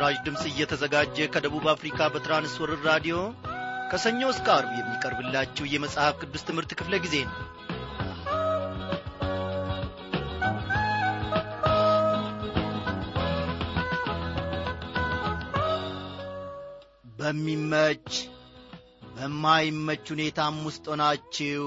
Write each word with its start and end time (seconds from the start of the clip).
ይህ 0.00 0.06
በምስራች 0.06 0.26
ድምፅ 0.26 0.42
እየተዘጋጀ 0.48 1.16
ከደቡብ 1.32 1.64
አፍሪካ 1.72 1.98
በትራንስወርር 2.12 2.78
ራዲዮ 2.86 3.16
ከሰኞ 3.90 4.20
እስከ 4.30 4.46
አርብ 4.54 4.70
የሚቀርብላችሁ 4.76 5.64
የመጽሐፍ 5.68 6.14
ቅዱስ 6.22 6.42
ትምህርት 6.48 6.70
ክፍለ 6.78 6.94
ጊዜ 7.04 7.16
ነው። 7.24 7.36
በሚመች 17.18 18.08
በማይመች 19.12 20.06
ሁኔታም 20.14 20.56
ውስጥ 20.68 20.84
ሆናችሁ 20.92 21.66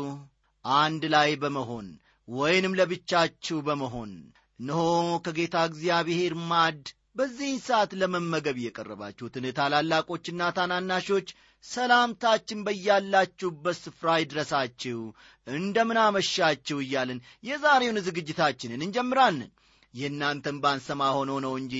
አንድ 0.65 1.05
ላይ 1.15 1.31
በመሆን 1.43 1.87
ወይንም 2.27 2.77
ለብቻችሁ 2.79 3.59
በመሆን 3.69 4.11
እነሆ 4.59 4.81
ከጌታ 5.25 5.65
እግዚአብሔር 5.69 6.35
ማድ 6.49 6.83
በዚህን 7.15 7.59
ሰዓት 7.65 7.91
ለመመገብ 8.01 8.57
የቀረባችሁትን 8.61 9.45
ታላላቆችና 9.57 10.43
ታናናሾች 10.57 11.27
ሰላምታችን 11.63 12.63
በያላችሁበት 12.65 13.77
ስፍራ 13.81 14.15
ይድረሳችሁ። 14.21 14.99
እንደምን 15.47 15.99
አመሻችሁ 16.03 16.77
እያልን 16.83 17.19
የዛሬውን 17.43 17.99
ዝግጅታችንን 18.07 18.85
እንጀምራለን። 18.85 19.51
የእናንተን 19.93 20.57
ባንሰማ 20.63 21.01
ሆኖ 21.17 21.31
ነው 21.45 21.53
እንጂ 21.61 21.75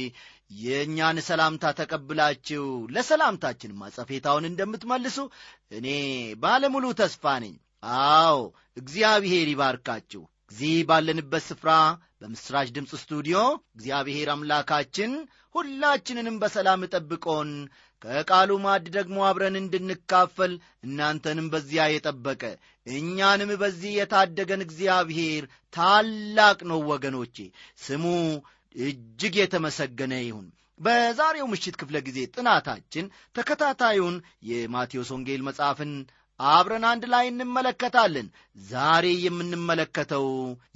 የእኛን 0.59 1.19
ሰላምታ 1.27 1.65
ተቀብላችሁ 1.79 2.65
ለሰላምታችን 2.95 3.77
ማጸፌታውን 3.79 4.49
እንደምትመልሱ 4.49 5.17
እኔ 5.71 5.87
ባለሙሉ 6.43 6.85
ተስፋ 6.99 7.33
ነኝ። 7.43 7.55
አዎ 8.01 8.37
እግዚአብሔር 8.77 9.47
ይባርካችሁ 9.51 10.21
እዚህ 10.53 10.73
ባለንበት 10.89 11.43
ስፍራ 11.45 11.69
በምሥራች 12.17 12.67
ድምፅ 12.75 12.91
ስቱዲዮ 13.01 13.37
እግዚአብሔር 13.71 14.27
አምላካችን 14.33 15.11
ሁላችንንም 15.55 16.35
በሰላም 16.41 16.81
ጠብቆን 16.91 17.49
ከቃሉ 18.01 18.51
ማድ 18.65 18.85
ደግሞ 18.95 19.17
አብረን 19.27 19.55
እንድንካፈል 19.59 20.53
እናንተንም 20.85 21.47
በዚያ 21.53 21.83
የጠበቀ 21.89 22.43
እኛንም 22.87 23.51
በዚህ 23.61 23.91
የታደገን 23.97 24.65
እግዚአብሔር 24.65 25.43
ታላቅ 25.73 26.59
ነው 26.71 26.81
ወገኖቼ። 26.91 27.37
ስሙ 27.79 28.05
እጅግ 28.75 29.35
የተመሰገነ 29.41 30.13
ይሁን። 30.21 30.47
በዛሬው 30.79 31.49
ምሽት 31.49 31.75
ክፍለ 31.81 31.97
ጊዜ 32.07 32.19
ጥናታችን 32.35 33.07
ተከታታዩን 33.35 34.15
የማቴዎስ 34.49 35.11
ወንጌል 35.15 35.43
መጽሐፍን 35.47 35.93
አብረን 36.47 36.85
አንድ 36.89 37.03
ላይ 37.11 37.25
እንመለከታለን። 37.29 38.27
ዛሬ 38.67 39.05
የምንመለከተው 39.25 40.27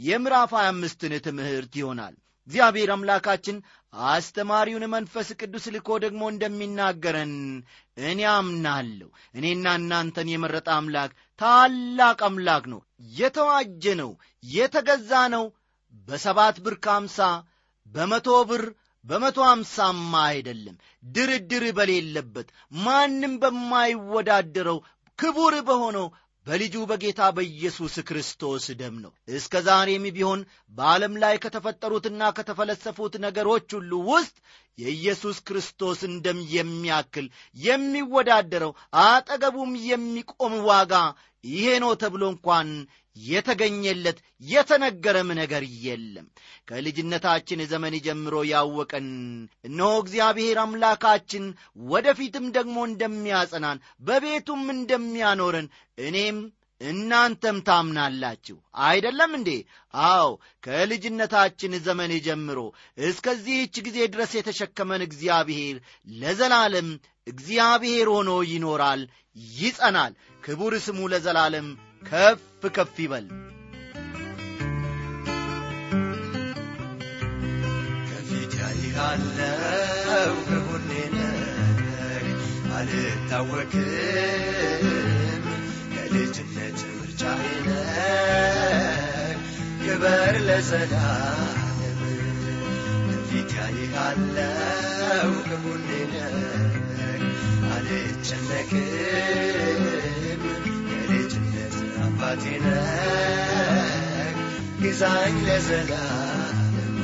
የምዕራፍ 0.08 0.52
25ን 0.60 1.14
ትምህርት 1.28 1.73
ይሆናል። 1.82 2.16
እግዚአብሔር 2.48 2.90
አምላካችን 2.94 3.58
አስተማሪውን 3.94 4.84
መንፈስ 4.94 5.28
ቅዱስ 5.40 5.66
ልኮ 5.76 5.90
ደግሞ 6.04 6.23
እንደሚናገረን 6.32 7.34
እኔ 8.04 8.22
አምናለሁ። 8.34 9.08
እኔና 9.36 9.76
እናንተን 9.80 10.32
የመረጠ 10.32 10.68
አምላክ 10.78 11.12
ታላቅ 11.40 12.20
አምላክ 12.28 12.66
ነው። 12.73 12.82
የተዋጀ 13.14 13.94
ነው 14.02 14.12
የተገዛ 14.44 15.12
ነው። 15.36 15.45
በሰባት 16.08 16.58
ብር 16.66 16.76
ከአምሳ 16.86 17.20
በመቶ 17.88 18.30
ብር 18.50 18.64
በመቶ 19.06 19.40
አምሳማ 19.50 20.14
አይደለም። 20.30 20.78
ድርድር 21.10 21.64
በሌለበት 21.78 22.48
ማንም 22.80 23.34
በማይወዳደረው 23.42 24.80
ክቡር 25.20 25.54
በሆነው 25.68 26.08
በልጁ 26.48 26.76
በጌታ 26.90 27.22
በኢየሱስ 27.38 27.95
ክርስቶስ 28.10 28.66
ደም 28.80 28.95
ነው። 29.04 29.11
እስከ 29.38 29.61
ዛሬም 29.66 30.04
ቢሆን 30.16 30.42
በዓለም 30.73 31.14
ላይ 31.23 31.36
ከተፈጠሩትና 31.44 32.30
ከተፈለሰፉት 32.38 33.16
ነገሮች 33.26 33.67
ሁሉ 33.78 33.92
ውስጥ 34.10 34.36
የኢየሱስ 34.78 35.38
ክርስቶስን 35.48 36.14
ደም 36.26 36.39
የሚያክል 36.54 37.26
የሚወዳደረው 37.58 38.72
አጠገቡም 39.04 39.73
የሚቆም 39.89 40.55
ዋጋ 40.70 40.94
ይሄ 41.44 41.67
ነው 41.84 41.92
ተብሎ 42.02 42.23
እንኳን 42.34 42.70
የተገኘለት 43.26 44.17
የተነገረም 44.44 45.30
ነገር 45.39 45.64
የለም። 45.83 46.28
ከልጅነታችን 46.67 47.61
ዘመን 47.72 47.95
ጀምሮ 48.05 48.36
ያወቀን 48.50 49.08
እነሆ 49.66 49.92
እግዚአብሔር 50.02 50.60
አምላካችን 50.64 51.45
ወደፊትም 51.89 52.45
ደግሞ 52.58 52.78
እንደሚያጸናን 52.89 53.80
በቤቱም 54.02 54.64
እንደሚያኖረን 54.76 55.67
እኔም 56.02 56.39
እናንተም 56.82 57.58
ታምናላችሁ። 57.67 58.55
አይደለም 58.86 59.32
እንዴ? 59.38 59.49
አዎ 59.94 60.28
ከልጅነታችን 60.64 61.73
ዘመን 61.86 62.11
ጀምሮ 62.26 62.60
እስከዚህች 63.05 63.76
ጊዜ 63.88 63.98
ድረስ 64.14 64.32
የተሸከመን 64.38 65.04
እግዚአብሔር 65.08 65.78
ለዘላለም 66.17 66.89
እግዚአብሔር 67.28 68.08
ሆኖ 68.16 68.32
ይኖራል 68.52 69.02
ይጸናል። 69.55 70.14
ክቡር 70.44 70.73
ስሙ 70.86 70.99
ለዘላለም 71.14 71.67
ከፍ 72.02 72.42
ከፍ 72.76 72.96
ይበል። 73.04 73.26
ከፊት 78.10 78.54
ያይሃለው 78.62 80.34
ከጎኔ 80.48 80.92
አልታወክም 82.78 83.90
ከልጅነት 85.94 86.80
ምርጫዬ 86.92 87.44
ክበር 89.84 90.36
ለዘላለም። 90.48 92.02
ከፊት 93.08 93.52
ያይሃለው 93.60 95.32
ከጎኔ 95.48 95.90
አልጨነቅም 97.74 98.86
አባቴ 102.20 102.44
ነህ 102.64 103.98
ግዛኝ 104.82 105.36
ለዘላለም። 105.48 106.95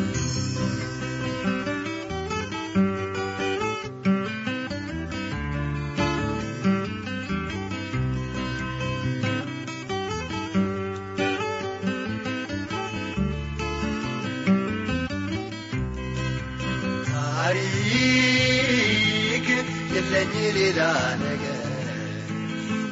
ታሪክ 17.75 19.47
የለኝ 19.94 20.34
ሌላ 20.56 20.80
ነገር። 21.22 21.59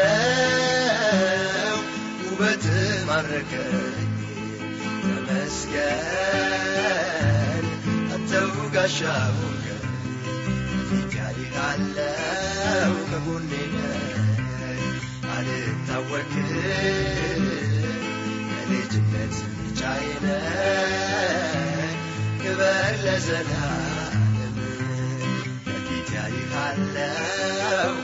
ውበት 2.27 2.65
ማረከኝ። 3.07 4.09
ተመስገን 5.03 6.05
አንተው 8.15 8.47
ጋሻ 8.75 8.99
ሆንከኝ። 9.37 9.85
ፊት 10.87 11.13
ያይሃለው 11.19 12.93
ከጎኔ 13.09 13.51
አልታወክም 15.35 16.49
የልጅነት 18.51 19.35
ምርጫዬ 19.53 20.05
ነህ 20.25 20.47
ክበር 22.41 22.93
ለዘላለም 23.05 23.92
ለዘላለም 26.55 27.97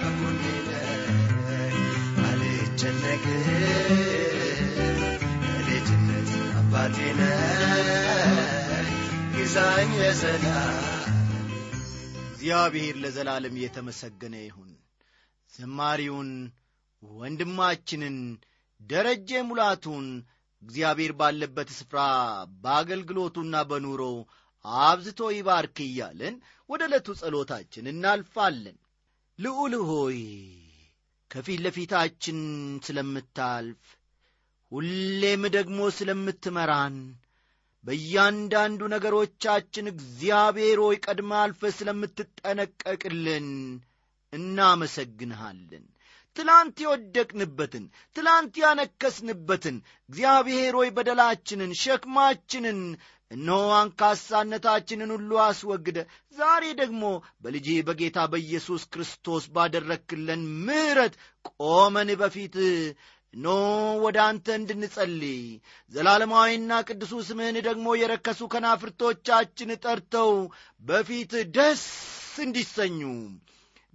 እግዚአብሔር 12.31 12.97
ለዘላለም 12.97 13.55
የተመሰገነ 13.61 14.35
ይሁን። 14.39 14.69
ዘማሪውን 15.53 16.29
ወንድማችንን 17.03 18.17
ደረጀ 18.81 19.39
ሙላቱን 19.47 20.05
እግዚአብሔር 20.61 21.11
ባለበት 21.19 21.69
ስፍራ 21.77 21.99
በአገልግሎቱና 22.63 23.55
በኑሮ 23.69 24.01
አብዝቶ 24.65 25.29
ይባርክ 25.35 25.77
እያለን 25.85 26.35
ወደ 26.69 26.81
ዕለቱ 26.87 27.07
ጸሎታችን 27.19 27.85
እናልፋለን። 27.91 28.77
ልዑል 29.39 29.73
ሆይ 29.89 30.19
ከፊት 31.31 31.59
ለፊታችን 31.65 32.39
ስለምታልፍ 32.85 33.81
ሁሌም 34.71 35.43
ደግሞ 35.55 35.79
ስለምትመራን 35.97 36.97
በእያንዳንዱ 37.83 38.81
ነገሮቻችን 38.93 39.85
እግዚአብሔር 39.93 40.79
ሆይ 40.85 40.97
ቀድመ 41.05 41.31
አልፈ 41.43 41.61
ስለምትጠነቀቅልን 41.77 43.47
እናመሰግንሃለን። 44.33 45.85
ትላንት 46.35 46.77
የወደቅንበትን 46.83 47.85
ትላንት 48.15 48.55
ያነከስንበትን 48.61 49.77
እግዚአብሔር 50.09 50.73
ሆይ 50.79 50.89
በደላችንን 50.97 51.71
ሸክማችንን 51.81 52.79
እነሆ 53.31 53.57
አንካሳነታችንን 53.79 55.11
ሁሉ 55.15 55.31
አስወግደ። 55.43 55.97
ዛሬ 56.37 56.63
ደግሞ 56.79 57.01
በልጅ 57.43 57.67
በጌታ 57.87 58.19
በኢየሱስ 58.31 58.83
ክርስቶስ 58.93 59.43
ባደረክለን 59.55 60.43
ምሕረት 60.65 61.15
ቆመን 61.51 62.11
በፊት 62.21 62.55
ኖ 63.33 63.47
ወደ 64.03 64.17
አንተ 64.27 64.47
እንድንጸልይ። 64.59 65.41
ዘላለማዊና 65.91 66.79
ቅዱሱ 66.87 67.13
ስምህን 67.27 67.57
ደግሞ 67.67 67.87
የረከሱ 67.97 68.41
ከናፍርቶቻችን 68.53 69.71
ጠርተው 69.83 70.31
በፊት 70.83 71.33
ደስ 71.57 71.83
እንዲሰኙ 72.39 73.01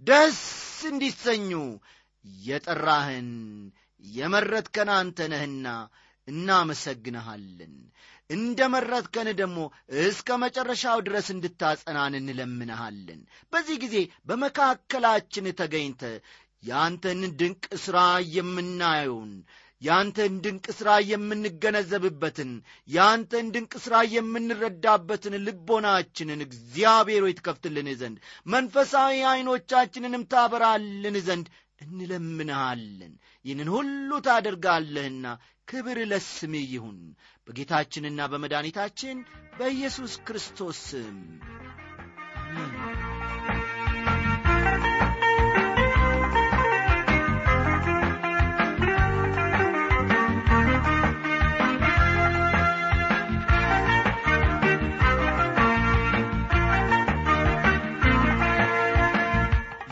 ደስ 0.03 0.39
እንዲሰኙ 0.89 1.51
የጠራህን 2.45 3.29
የመረጥከን 4.03 4.89
አንተ 4.95 5.27
ነህና 5.31 5.67
እናመሰግንሃለን 6.27 7.75
እንደ 8.29 8.59
መረጥከን 8.73 9.27
ደግሞ 9.39 9.57
እስከ 10.03 10.37
መጨረሻው 10.43 10.99
ድረስ 11.07 11.27
እንድታጸናን 11.33 12.13
እንለምንሃለን። 12.19 13.19
በዚህ 13.53 13.77
ጊዜ 13.83 13.97
በመካከላችን 14.29 15.47
ተገኝተ 15.59 16.01
የአንተን 16.63 17.21
ድንቅ 17.39 17.65
ሥራ 17.83 17.99
የምናየውን 18.35 19.33
የአንተን 19.81 20.33
ድንቅ 20.43 20.65
ሥራ 20.77 20.89
የምንገነዘብበትን 21.09 22.51
የአንተን 22.89 23.47
ድንቅ 23.55 23.73
ሥራ 23.83 23.95
የምንረዳበትን 24.13 25.35
ልቦናችንን 25.45 26.39
እግዚአብሔር 26.47 27.23
ሆይ 27.25 27.33
ትከፍትልን 27.39 27.89
ዘንድ 28.01 28.17
መንፈሳዊ 28.47 29.17
ዐይኖቻችንንም 29.31 30.23
ታበራልን 30.33 31.17
ዘንድ 31.27 31.49
እንለምንሃለን። 31.81 33.13
ይህንን 33.45 33.69
ሁሉ 33.75 34.09
ታደርጋለህና 34.27 35.25
ክብር 35.67 35.97
ለስምህ 36.09 36.65
ይሁን 36.73 36.97
በጌታችንና 37.47 38.21
በመድኃኒታችን 38.31 39.17
በኢየሱስ 39.57 40.13
ክርስቶስ 40.27 40.79
ስም። 40.87 41.17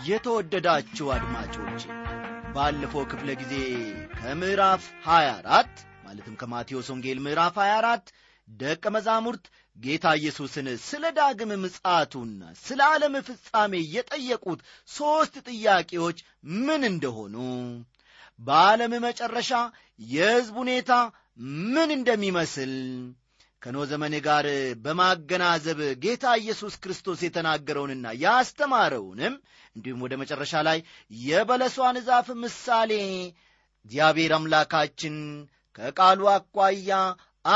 የተወደዳችሁ 0.07 1.07
አድማጮች 1.15 1.81
ባለፈው 2.55 3.03
ክፍለ 3.11 3.29
ጊዜ 3.41 3.53
ከምዕራፍ 4.17 4.83
24 5.07 5.83
ማለትም 6.13 6.35
ከማቴዎስ 6.41 6.87
ወንጌል 6.91 7.19
ምዕራፍ 7.25 7.55
24 7.59 8.09
ደቀ 8.47 8.83
መዛሙርት 8.95 9.45
ጌታ 9.77 10.05
ኢየሱስን 10.19 10.67
ስለ 10.83 11.03
ዳግም 11.17 11.51
ምጽአቱና 11.61 12.41
ስለ 12.59 12.79
ዓለም 12.89 13.15
ፍጻሜ 13.27 13.73
የጠየቁት 13.93 14.59
ሦስት 14.89 15.35
ጥያቄዎች 15.47 16.17
ምን 16.65 16.83
እንደሆኑ 16.91 17.35
በዓለም 18.39 18.93
መጨረሻ 19.05 19.51
የሕዝብ 20.09 20.53
ሁኔታ 20.61 20.91
ምን 21.73 21.91
እንደሚመስል 21.97 22.73
ከኖ 23.61 23.79
ዘመን 23.91 24.15
ጋር 24.27 24.47
በማገናዘብ 24.85 25.81
ጌታ 26.05 26.35
ኢየሱስ 26.41 26.77
ክርስቶስ 26.83 27.23
የተናገረውንና 27.27 28.13
ያስተማረውንም 28.25 29.35
እንዲሁም 29.75 30.03
ወደ 30.05 30.13
መጨረሻ 30.23 30.53
ላይ 30.69 30.79
የበለሷን 31.23 31.99
ዛፍ 32.09 32.29
ምሳሌ 32.43 32.93
እግዚአብሔር 33.85 34.33
አምላካችን 34.35 35.15
ከቃሉ 35.75 36.21
አኳያ 36.33 36.91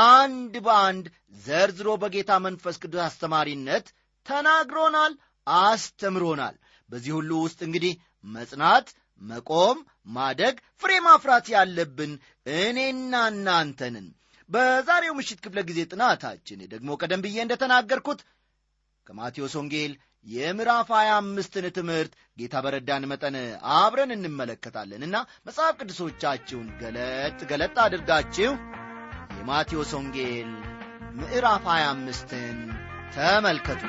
አንድ 0.08 0.54
በአንድ 0.66 1.04
ዘርዝሮ 1.44 1.90
በጌታ 2.02 2.32
መንፈስ 2.46 2.76
ቅዱስ 2.82 3.02
አስተማሪነት 3.04 3.86
ተናግሮናል 4.26 5.12
አስተምሮናል። 5.46 6.56
በዚህ 6.90 7.12
ሁሉ 7.18 7.30
ውስጥ 7.44 7.60
እንግዲህ 7.66 7.94
መጽናት 8.30 8.88
መቆም 9.20 9.78
ማደግ 10.16 10.56
ፍሬ 10.80 10.92
ማፍራት 11.06 11.46
ያለብን 11.54 12.12
እኔና 12.58 13.14
እናንተንን። 13.32 14.06
በዛሬው 14.48 15.14
ምሽት 15.18 15.38
ክፍለ 15.44 15.60
ጊዜ 15.68 15.80
ጥናታችን 15.92 16.60
ደግሞ 16.74 16.90
ቀደም 17.00 17.22
ብዬ 17.24 17.36
እንደተናገርኩት 17.42 18.20
ከማቴዎስ 19.06 19.54
ወንጌል 19.58 19.92
የምዕራፍ 20.26 20.88
ሀያ 20.94 21.10
አምስትን 21.18 21.66
ትምህርት 21.76 22.12
ጌታ 22.40 22.54
በረዳን 22.64 23.04
መጠን 23.10 23.36
አብረን 23.76 24.10
እንመለከታለንና 24.16 25.16
መጽሐፍ 25.46 25.74
ቅዱሶቻችሁን 25.80 26.68
ገለጥ 26.80 27.38
ገለጥ 27.50 27.76
አድርጋችሁ 27.84 28.52
የማቴዎስ 29.38 29.92
ወንጌል 29.98 30.50
ምዕራፍ 31.20 31.66
ሀያ 31.72 31.86
አምስትን 31.94 32.58
ተመልከቱ። 33.14 33.82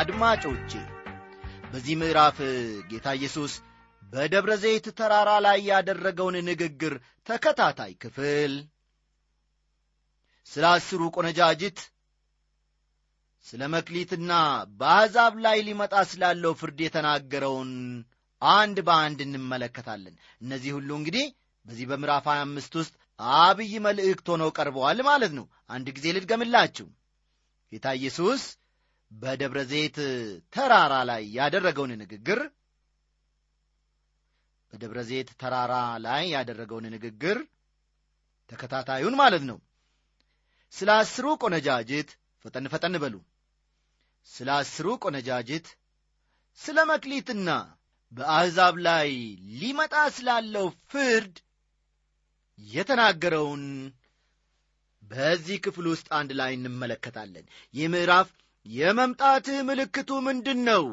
አድማጮቼ 0.00 0.72
በዚህ 1.72 1.94
ምዕራፍ 2.00 2.38
ጌታ 2.90 3.08
ኢየሱስ 3.18 3.52
በደብረ 4.12 4.52
ዘይት 4.62 4.86
ተራራ 4.98 5.30
ላይ 5.46 5.58
ያደረገውን 5.70 6.36
ንግግር 6.48 6.94
ተከታታይ 7.26 7.92
ክፍል። 8.02 8.52
ስለ 10.46 10.64
አስሩ 10.72 11.02
ቆነጃጅት 11.16 11.78
ስለ 13.44 13.62
መክሊትና 13.74 14.32
በአሕዛብ 14.80 15.34
ላይ 15.44 15.58
ሊመጣ 15.66 15.94
ስላለው 16.10 16.52
ፍርድ 16.60 16.78
የተናገረውን 16.84 17.70
አንድ 18.42 18.78
በአንድ 18.86 19.20
እንመለከታለን። 19.26 20.14
እነዚህ 20.42 20.72
ሁሉ 20.76 20.90
እንግዲህ 20.98 21.26
በዚህ 21.66 21.86
በምዕራፍ 21.90 22.26
25 22.32 22.78
ውስጥ 22.80 22.92
አብይ 23.40 23.72
መልእክት 23.86 24.26
ሆነው 24.32 24.50
ቀርበዋል 24.58 25.00
ማለት 25.08 25.32
ነው። 25.38 25.46
አንድ 25.70 25.86
ጊዜ 25.96 26.06
ልድገምላችሁ። 26.16 26.86
ጌታ 27.72 27.86
ኢየሱስ 27.98 28.42
በደብረ 29.10 29.60
ዘይት 29.70 29.98
ተራራ 30.54 30.94
ላይ 31.10 31.22
ያደረገውን 31.36 31.92
ንግግር 32.02 32.40
በደብረ 34.72 34.98
ዘይት 35.08 35.30
ተራራ 35.40 35.74
ላይ 36.04 36.24
ያደረገውን 36.34 36.86
ንግግር 36.94 37.38
ተከታታዩን 38.50 39.14
ማለት 39.20 39.44
ነው። 39.50 39.58
ስለ 40.72 40.88
አስሩ 40.98 41.26
ቆነጃጅት 41.42 42.10
ፈጠን 42.44 42.66
ፈጠን 42.72 42.94
በሉ። 43.02 43.14
ስለ 44.28 44.48
አስሩ 44.56 44.86
ቆነጃጅት 45.02 45.66
ስለ 46.58 46.78
መክሊትና 46.90 47.48
በአሕዛብ 48.12 48.74
ላይ 48.86 49.10
ሊመጣ 49.60 49.94
ስላለው 50.16 50.66
ፍርድ 50.90 51.36
የተናገረውን 52.58 53.64
በዚህ 55.02 55.58
ክፍል 55.64 55.86
ውስጥ 55.92 56.08
አንድ 56.18 56.30
ላይ 56.40 56.50
እንመለከታለን። 56.56 57.46
ይህ 57.74 57.86
ምዕራፍ 57.94 58.28
የመምጣትህ 58.66 59.58
ምልክቱ 59.68 60.10
ምንድን 60.26 60.58
ነው 60.68 60.84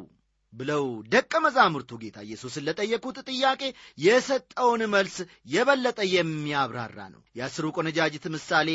ብለው 0.53 0.83
ደቀ 1.11 1.31
መዛሙርቱ 1.43 1.91
ጌታ 2.01 2.17
ኢየሱስን 2.25 2.65
ለጠየቁት 2.67 3.17
ጥያቄ 3.29 3.61
የሰጠውን 3.97 4.81
መልስ 4.93 5.15
የበለጠ 5.53 5.99
የሚያብራራ 6.11 6.99
ነው። 7.13 7.21
የአስሩ 7.35 7.65
ቆነጃጅት 7.75 8.25
ምሳሌ 8.35 8.69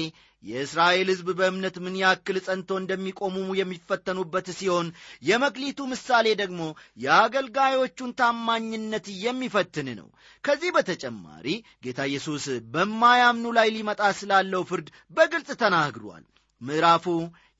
የእስራኤል 0.44 1.08
ሕዝብ 1.12 1.28
በእምነት 1.38 1.76
ምን 1.84 1.94
ያክል 2.00 2.36
ጸንቶ 2.46 2.78
እንደሚቆሙ 2.78 3.36
የሚፈተኑበት 3.58 4.48
ሲሆን 4.58 4.88
የመክሊቱ 5.22 5.80
ምሳሌ 5.92 6.26
ደግሞ 6.40 6.62
የአገልጋዮቹን 7.06 8.16
ታማኝነት 8.20 9.08
የሚፈትን 9.24 9.88
ነው። 10.00 10.08
ከዚህ 10.44 10.72
በተጨማሪ 10.76 11.46
ጌታ 11.84 12.00
ኢየሱስ 12.10 12.44
በማያምኑ 12.74 13.54
ላይ 13.58 13.70
ሊመጣ 13.76 14.02
ስላለው 14.20 14.64
ፍርድ 14.70 14.88
በግልጽ 15.10 15.50
ተናግሯል። 15.62 16.24
ምዕራፉ 16.60 17.06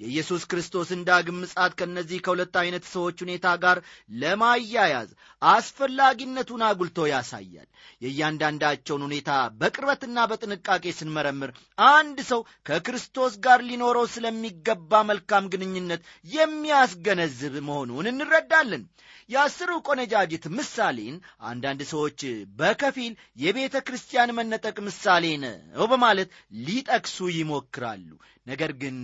የኢየሱስ 0.03 0.43
ክርስቶስን 0.51 1.01
ዳግም 1.09 1.39
ምጻት 1.43 1.73
ከእነዚህ 1.79 2.23
ከሁለት 2.25 2.55
ዐይነት 2.61 2.85
ሰዎች 2.93 3.17
ሁኔታ 3.25 3.47
ጋር 3.65 3.79
ለማያያዝ 4.23 5.11
አስፈላጊነቱን 5.43 6.63
አጉልቶ 6.69 7.07
ያሳያል። 7.11 7.69
የእያንዳንዳቸውን 8.03 9.05
ሁኔታ 9.07 9.31
በቅርበትና 9.61 10.19
በጥንቃቄ 10.31 10.85
ስንመረምር 10.99 11.51
አንድ 11.93 12.19
ሰው 12.31 12.41
ከክርስቶስ 12.67 13.35
ጋር 13.47 13.61
ሊኖረው 13.69 14.07
ስለሚገባ 14.15 15.03
መልካም 15.11 15.51
ግንኙነት 15.55 16.03
የሚያስገነዝብ 16.35 17.57
መሆኑን 17.69 18.11
እንረዳለን። 18.13 18.85
የአስሩ 19.31 19.71
ቆነጃጅት 19.89 20.45
ምሳሌን 20.57 21.17
አንዳንድ 21.51 21.81
ሰዎች 21.91 22.21
በከፊል 22.59 23.13
የቤተ 23.43 23.77
ክርስቲያን 23.87 24.35
መነጠቅ 24.39 24.77
ምሳሌ 24.87 25.25
ነው 25.45 25.87
በማለት 25.93 26.31
ሊጠቅሱ 26.67 27.19
ይሞክራሉ። 27.37 28.09
ነገር 28.47 28.71
ግን 28.81 28.97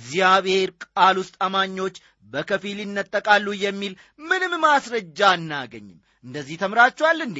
በእግዚአብሔር 0.00 0.70
ቃል 0.84 1.16
ውስጥ 1.20 1.34
አማኞች 1.46 1.96
በከፊል 2.26 2.78
ይነጠቃሉ 2.82 3.46
የሚል 3.62 3.92
ምንም 4.22 4.52
ማስረጃ 4.62 5.20
አናገኝም 5.32 5.96
እንደዚህ 6.24 6.56
ተምራችኋል 6.62 7.18
እንዴ 7.26 7.38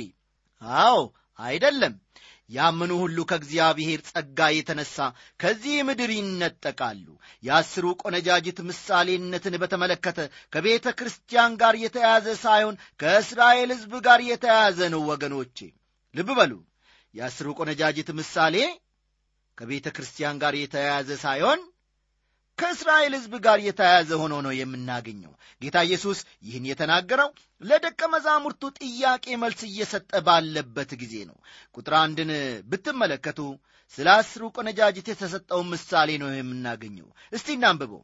አዎ 0.80 0.98
አይደለም 1.38 1.94
ያመኑ 2.50 2.92
ሁሉ 3.02 3.18
ከእግዚአብሔር 3.30 4.00
ጸጋ 4.08 4.48
የተነሣ 4.52 4.96
ከዚህ 5.40 5.76
ምድር 5.88 6.10
ይነጠቃሉ። 6.14 7.06
የአስሩ 7.42 7.84
ቆነጃጅት 8.02 8.58
ምሳሌነትን 8.68 9.54
በተመለከተ 9.62 10.18
ከቤተ 10.52 10.86
ክርስቲያን 10.98 11.52
ጋር 11.60 11.76
የተያያዘ 11.84 12.28
ሳይሆን 12.42 12.80
ከእስራኤል 13.00 13.72
ሕዝብ 13.74 13.94
ጋር 14.06 14.22
የተያያዘ 14.30 14.80
ነው። 14.94 15.02
ወገኖቼ 15.10 15.58
ልብ 16.14 16.30
በሉ። 16.38 16.52
የአስሩ 17.14 17.48
ቆነጃጅት 17.58 18.10
ምሳሌ 18.18 18.56
ከቤተ 19.58 19.88
ክርስቲያን 19.96 20.40
ጋር 20.42 20.54
የተያያዘ 20.58 21.10
ሳይሆን 21.22 21.60
ከእስራኤል 22.60 23.12
ሕዝብ 23.16 23.34
ጋር 23.44 23.58
የተያያዘ 23.64 24.10
ሆኖ 24.22 24.34
ነው 24.46 24.52
የምናገኘው። 24.56 25.32
ጌታ 25.62 25.76
ኢየሱስ 25.86 26.18
ይህን 26.46 26.64
የተናገረው 26.70 27.30
ለደቀ 27.62 28.00
መዛሙርቱ 28.12 28.62
ጥያቄ 28.80 29.24
መልስ 29.42 29.60
እየሰጠ 29.68 30.10
ባለበት 30.26 30.92
ጊዜ 31.02 31.14
ነው። 31.30 31.36
ቁጥር 31.76 31.94
አንድን 32.00 32.30
ብትመለከቱ 32.70 33.40
ስለ 33.94 34.08
አስሩ 34.16 34.42
ቆነጃጅት 34.56 35.06
የተሰጠውን 35.10 35.70
ምሳሌ 35.72 36.10
ነው 36.22 36.28
የምናገኘው። 36.34 37.08
እስቲ 37.32 37.48
እናንብበው። 37.56 38.02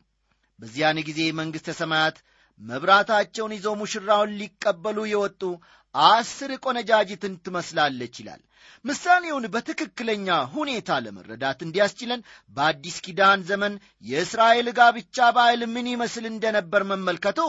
በዚያን 0.59 0.99
ጊዜ 1.09 1.21
መንግሥተ 1.41 1.71
ሰማያት 1.81 2.17
መብራታቸውን 2.61 3.55
ይዘው 3.57 3.75
ሙሽራውን 3.81 4.31
ሊቀበሉ 4.41 4.99
የወጡ 5.09 5.43
አስር 6.07 6.51
ቆነጃጅትን 6.65 7.35
ትመስላለች 7.45 8.15
ይላል። 8.21 8.43
ምሳሌውን 8.85 9.45
በትክክለኛ 9.53 10.27
ሁኔታ 10.55 10.99
ለመረዳት 11.05 11.61
እንዲያስችለን 11.65 12.21
በአዲስ 12.57 12.97
ኪዳን 13.07 13.41
ዘመን 13.49 13.75
የእስራኤል 14.05 14.69
ጋብቻ 14.79 15.29
ባህል 15.37 15.63
ምን 15.75 15.87
ይመስል 15.93 16.27
እንደነበር 16.31 16.85
መመልከቱ 16.91 17.41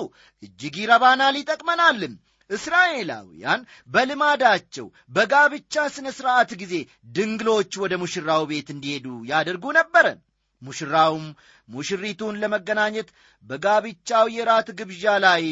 እጅግ 0.44 0.77
ይረባናል፣ 0.82 1.38
ይጠቅመናልም። 1.39 2.16
እስራኤላውያን 2.50 3.62
በልማዳቸው 3.89 4.86
በጋብቻ 5.12 5.86
ሥነ 5.96 6.08
ሥርዓት 6.18 6.51
ጊዜ 6.62 6.74
ድንግሎች 7.16 7.72
ወደ 7.84 7.94
ሙሽራው 8.04 8.44
ቤት 8.51 8.70
እንዲሄዱ 8.75 9.08
ያደርጉ 9.32 9.66
ነበረ። 9.80 10.06
ሙሽራውም 10.62 11.25
ሙሽሪቱን 11.70 12.39
ለመገናኘት 12.42 13.10
በጋብቻው 13.46 14.27
የራት 14.36 14.70
ግብዣ 14.80 15.16
ላይ 15.25 15.44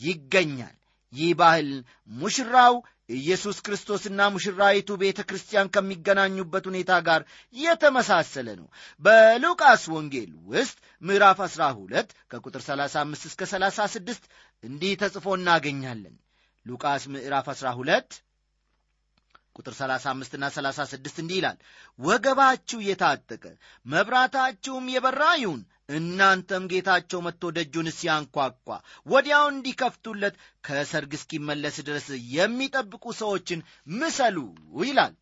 ይገኛል። 0.00 0.76
ይህ 1.12 1.30
ባህል 1.34 1.68
ሙሽራው 2.10 2.74
ኢየሱስ 3.10 3.56
ክርስቶስና 3.66 4.20
ሙሽራይቱ 4.34 4.88
ቤተ 5.00 5.20
ክርስቲያን 5.28 5.70
ከሚገናኙበት 5.74 6.64
ሁኔታ 6.70 6.92
ጋር 7.08 7.20
የተመሳሰለ 7.54 8.48
ነው። 8.60 8.66
በሉቃስ 9.02 9.84
ወንጌል 9.94 10.32
ውስጥ 10.52 10.76
ምዕራፍ 11.02 11.38
12 11.46 12.16
ከቁጥር 12.30 12.62
35 12.68 13.28
እስከ 13.30 13.48
36 13.52 14.28
እንዲህ 14.64 14.92
ተጽፎ 15.02 15.26
እናገኛለን። 15.38 16.16
ሉቃስ 16.66 17.04
ምዕራፍ 17.14 17.46
12 17.54 18.20
ቁጥር 19.56 19.74
35 19.76 20.34
እና 20.36 20.44
36 20.50 21.20
እንዲህ 21.22 21.38
ይላል፣ 21.40 21.56
ወገባችሁ 21.98 22.78
የታጠቀ 22.82 23.44
መብራታችሁም 23.86 24.86
የበራ 24.94 25.22
ይሁን 25.42 25.60
እናንተም 25.90 26.64
ጌታቸው 26.72 27.20
መጥቶ 27.26 27.52
ደጁን 27.56 27.88
ሲያንኳኳ 27.96 28.68
ወዲያው 29.06 29.44
እንዲከፍቱለት 29.52 30.34
ከሰርግ 30.64 31.12
እስኪመለስ 31.18 31.76
ድረስ 31.88 32.06
የሚጠብቁ 32.34 33.04
ሰዎችን 33.20 33.64
ምሰሉ 33.94 34.36
ይላል። 34.84 35.14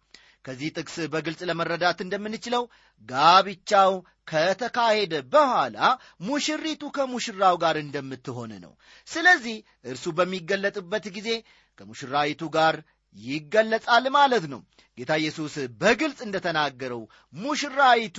ከዚህ 0.44 0.68
ጥቅስ 0.76 0.96
በግልጽ 1.12 1.40
ለመረዳት 1.48 1.98
እንደምንችለው 2.04 2.62
ጋብቻው 3.08 3.92
ከተካሄደ 4.30 5.14
በኋላ 5.32 5.76
ሙሽሪቱ 6.20 6.82
ከሙሽራው 6.96 7.56
ጋር 7.62 7.76
እንደምትሆን 7.82 8.52
ነው። 8.64 8.72
ስለዚህ 9.08 9.56
እርሱ 9.84 10.04
በሚገለጥበት 10.18 11.06
ጊዜ 11.16 11.28
ከሙሽራይቱ 11.78 12.42
ጋር 12.56 12.76
ይገለጻል 13.16 14.04
ማለት 14.16 14.44
ነው። 14.52 14.60
ጌታ 14.98 15.12
ኢየሱስ 15.20 15.54
በግልጽ 15.80 16.18
እንደተናገረው 16.26 17.02
ሙሽራይቱ 17.34 18.18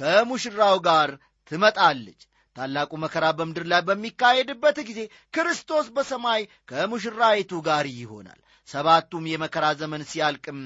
ከሙሽራው 0.00 0.76
ጋር 0.88 1.10
ትመጣለች። 1.50 2.20
ታላቁ 2.56 2.92
መከራ 3.02 3.24
በምድር 3.38 3.64
ላይ 3.72 3.80
በሚካሄድበት 3.88 4.78
ጊዜ 4.88 5.00
ክርስቶስ 5.34 5.86
በሰማይ 5.96 6.42
ከሙሽራይቱ 6.68 7.52
ጋር 7.66 7.86
ይሆናል። 7.96 8.38
ሰባቱም 8.68 9.24
የመከራ 9.30 9.66
ዘመን 9.80 10.02
ሲያልቅም 10.10 10.60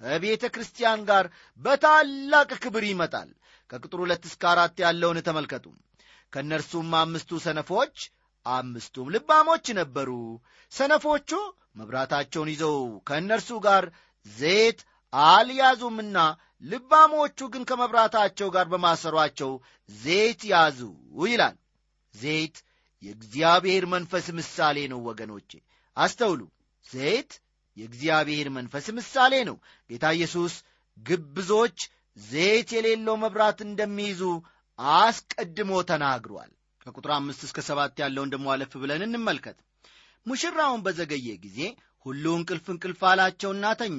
ከቤተ 0.00 0.44
ክርስቲያን 0.54 1.00
ጋር 1.10 1.26
በታላቅ 1.60 2.50
ክብር 2.64 2.84
ይመጣል። 2.88 3.28
ከቁጥር 3.70 4.00
ሁለት 4.02 4.24
እስከ 4.28 4.42
አራት 4.50 4.76
ያለውን 4.84 5.18
ተመልከቱ። 5.28 5.66
ከእነርሱም 6.32 6.90
አምስቱ 7.00 7.38
ሰነፎች 7.44 7.96
አምስቱም 8.46 9.06
ልባሞች 9.14 9.66
ነበሩ። 9.78 10.10
ሰነፎቹ 10.72 11.30
መብራታቸውን 11.76 12.50
ይዘው 12.52 12.76
ከእነርሱ 13.08 13.50
ጋር 13.66 13.84
ዘይት 14.26 14.78
አልያዙምና 15.26 16.18
ልባሞቹ 16.64 17.38
ግን 17.52 17.62
ከመብራታቸው 17.68 18.48
ጋር 18.54 18.66
በማሰሯቸው 18.72 19.50
ዘይት 19.88 20.40
ያዙ 20.52 20.78
ይላል። 21.24 21.56
ዘይት 22.14 22.56
የእግዚአብሔር 23.02 23.84
መንፈስ 23.94 24.26
ምሳሌ 24.38 24.78
ነው። 24.92 25.00
ወገኖቼ 25.08 25.50
አስተውሉ። 25.96 26.40
ዘይት 26.86 27.32
የእግዚአብሔር 27.76 28.48
መንፈስ 28.56 28.86
ምሳሌ 28.98 29.34
ነው። 29.48 29.56
ጌታ 29.90 30.06
ኢየሱስ 30.16 30.54
ግብዞች 30.98 31.78
ዘይት 32.16 32.68
የሌለው 32.76 33.16
መብራት 33.24 33.58
እንደሚይዙ 33.66 34.20
አስቀድሞ 34.98 35.72
ተናግሯል። 35.90 36.50
ከቁጥር 36.80 37.10
አምስት 37.14 37.40
እስከ 37.46 37.58
ሰባት 37.68 37.94
ያለውን 38.02 38.32
ደሞ 38.34 38.46
አለፍ 38.54 38.72
ብለን 38.82 39.02
እንመልከት። 39.06 39.56
ሙሽራውን 40.26 40.80
በዘገየ 40.86 41.28
ጊዜ 41.44 41.58
ሁሉ 42.06 42.24
እንቅልፍ 42.38 42.66
እንቅልፍ 42.74 43.00
አላቸውና 43.10 43.66
ተኙ። 43.80 43.96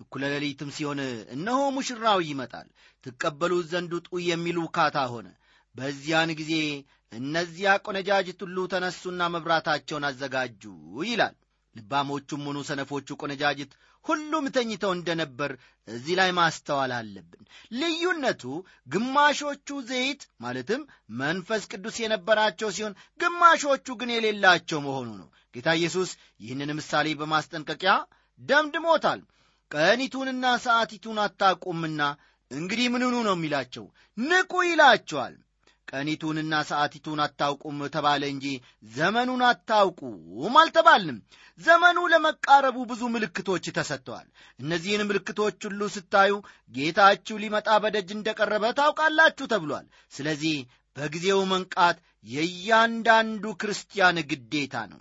እኩለ 0.00 0.22
ሌሊትም 0.34 0.70
ሲሆን 0.76 1.00
እነሆ 1.34 1.58
ሙሽራው 1.76 2.20
ይመጣል፣ 2.28 2.68
ትቀበሉት 3.04 3.66
ዘንድ 3.72 3.92
ውጡ 3.96 4.08
የሚል 4.28 4.56
ውካታ 4.64 4.96
ሆነ። 5.12 5.28
በዚያን 5.74 6.30
ጊዜ 6.40 6.52
እነዚያ 7.12 7.70
ቆነጃጅት 7.84 8.40
ሁሉ 8.44 8.58
ተነሱና 8.72 9.20
መብራታቸውን 9.34 10.06
አዘጋጁ 10.08 10.62
ይላል። 11.08 11.36
ልባሞቹም 11.76 12.44
ሆኑ 12.48 12.58
ሰነፎቹ 12.68 13.08
ቆነጃጅት 13.20 13.72
ሁሉም 14.04 14.44
ተኝተው 14.54 14.92
እንደነበር 14.94 15.50
እዚህ 15.88 16.14
ላይ 16.20 16.30
ማስተዋል 16.38 16.92
አለብን። 16.96 17.42
ልዩነቱ 17.72 18.42
ግማሾቹ 18.86 19.68
ዘይት 19.90 20.22
ማለትም 20.40 20.82
መንፈስ 21.20 21.62
ቅዱስ 21.72 21.96
የነበራቸው 22.02 22.70
ሲሆን፣ 22.76 22.94
ግማሾቹ 23.20 23.86
ግን 24.00 24.12
የሌላቸው 24.14 24.80
መሆኑ 24.86 25.08
ነው። 25.20 25.28
ጌታ 25.54 25.68
ኢየሱስ 25.78 26.10
ይህንን 26.40 26.72
ምሳሌ 26.78 27.14
በማስጠንቀቂያ 27.20 27.94
ደምድሞታል። 28.40 29.20
ቀኒቱንና 29.70 30.46
ሰዓቲቱን 30.64 31.18
አታውቁምና 31.24 32.02
እንግዲህ 32.50 32.86
ምንኑ 32.92 33.14
ነው 33.26 33.34
የሚላቸው? 33.36 33.84
ንቁ 34.18 34.52
ይላቸዋል። 34.66 35.34
ቀኒቱንና 35.88 36.54
ሰዓቲቱን 36.68 37.20
አታውቁም 37.24 37.78
ተባለ 37.94 38.22
እንጂ 38.32 38.46
ዘመኑን 38.94 39.42
አታውቁም 39.48 40.56
አልተባልንም። 40.60 41.18
ዘመኑ 41.58 41.98
ለመቃረቡ 42.12 42.76
ብዙ 42.90 43.02
ምልክቶች 43.14 43.64
ተሰጥተዋል። 43.78 44.28
እነዚህን 44.58 45.02
ምልክቶች 45.08 45.58
ሁሉ 45.68 45.88
ስታዩ 45.96 46.34
ጌታችሁ 46.72 47.36
ሊመጣ 47.42 47.68
በደጅ 47.84 48.10
እንደቀረበ 48.16 48.72
ታውቃላችሁ 48.78 49.48
ተብሏል። 49.52 49.86
ስለዚህ 50.12 50.56
በጊዜው 50.96 51.42
መንቃት 51.52 51.98
የእያንዳንዱ 52.26 53.44
ክርስቲያን 53.60 54.18
ግዴታ 54.30 54.76
ነው። 54.92 55.00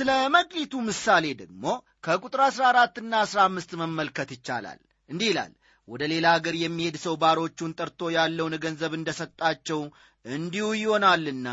ስለ 0.00 0.12
መክሊቱ 0.34 0.74
ምሳሌ 0.84 1.24
ደግሞ 1.40 1.64
ከቁጥር 2.04 2.40
14ና 2.44 3.14
15 3.24 3.74
መመልከት 3.80 4.28
ይቻላል። 4.34 4.78
እንዲህ 5.10 5.28
ይላል 5.30 5.50
ወደ 5.88 6.02
ሌላ 6.12 6.26
አገር 6.36 6.54
የሚሄድ 6.60 6.96
ሰው 7.02 7.14
ባሮቹን 7.22 7.74
ጠርቶ 7.78 8.08
ያለውን 8.14 8.54
ገንዘብ 8.62 8.92
እንደ 8.98 9.10
ሰጣቸው 9.18 9.80
እንዲሁ 10.24 10.68
ይሆናልና 10.80 11.48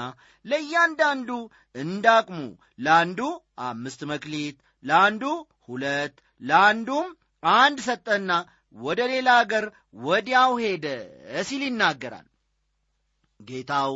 ለእያንዳንዱ 0.46 1.30
እንዳቅሙ 1.75 2.39
ለአንዱ 2.80 3.20
አምስት 3.68 4.01
መክሊት፣ 4.12 4.58
ለአንዱ 4.84 5.24
ሁለት፣ 5.68 6.16
ለአንዱም 6.42 7.10
አንድ 7.44 7.80
ሰጠና 7.88 8.32
ወደ 8.75 9.01
ሌላ 9.13 9.30
አገር 9.42 9.68
ወዲያው 10.06 10.54
ሄደ 10.63 10.86
ሲል 11.50 11.63
ይናገራል። 11.68 12.27
ጌታው 13.39 13.94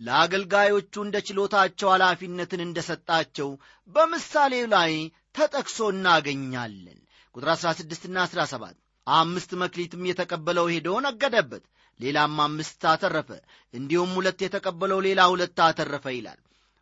ለአገልጋዮቹ 0.00 0.94
እንደ 1.04 1.16
ችሎታቸው 1.26 1.88
ኃላፊነትን 1.92 2.62
እንደ 2.64 2.78
ሰጣቸው 2.88 3.48
በምሳሌው 3.94 4.66
ላይ 4.74 4.92
ተጠቅሶ 5.36 5.78
እናገኛለን። 5.94 6.98
ቁጥር 7.34 7.48
16ና 7.54 8.18
17 8.28 8.76
አምስት 9.06 9.50
መክሊትም 9.62 10.06
የተቀበለው 10.08 10.66
ሄዶ 10.72 10.88
ነገደበት፣ 11.06 11.64
ሌላም 12.00 12.34
አምስት 12.46 12.82
አተረፈ፣ 12.92 13.30
እንዲሁም 13.74 14.10
ሁለት 14.18 14.40
የተቀበለው 14.44 14.98
ሌላ 15.06 15.20
ሁለት 15.32 15.58
አተረፈ 15.66 16.06
ይላል። 16.16 16.40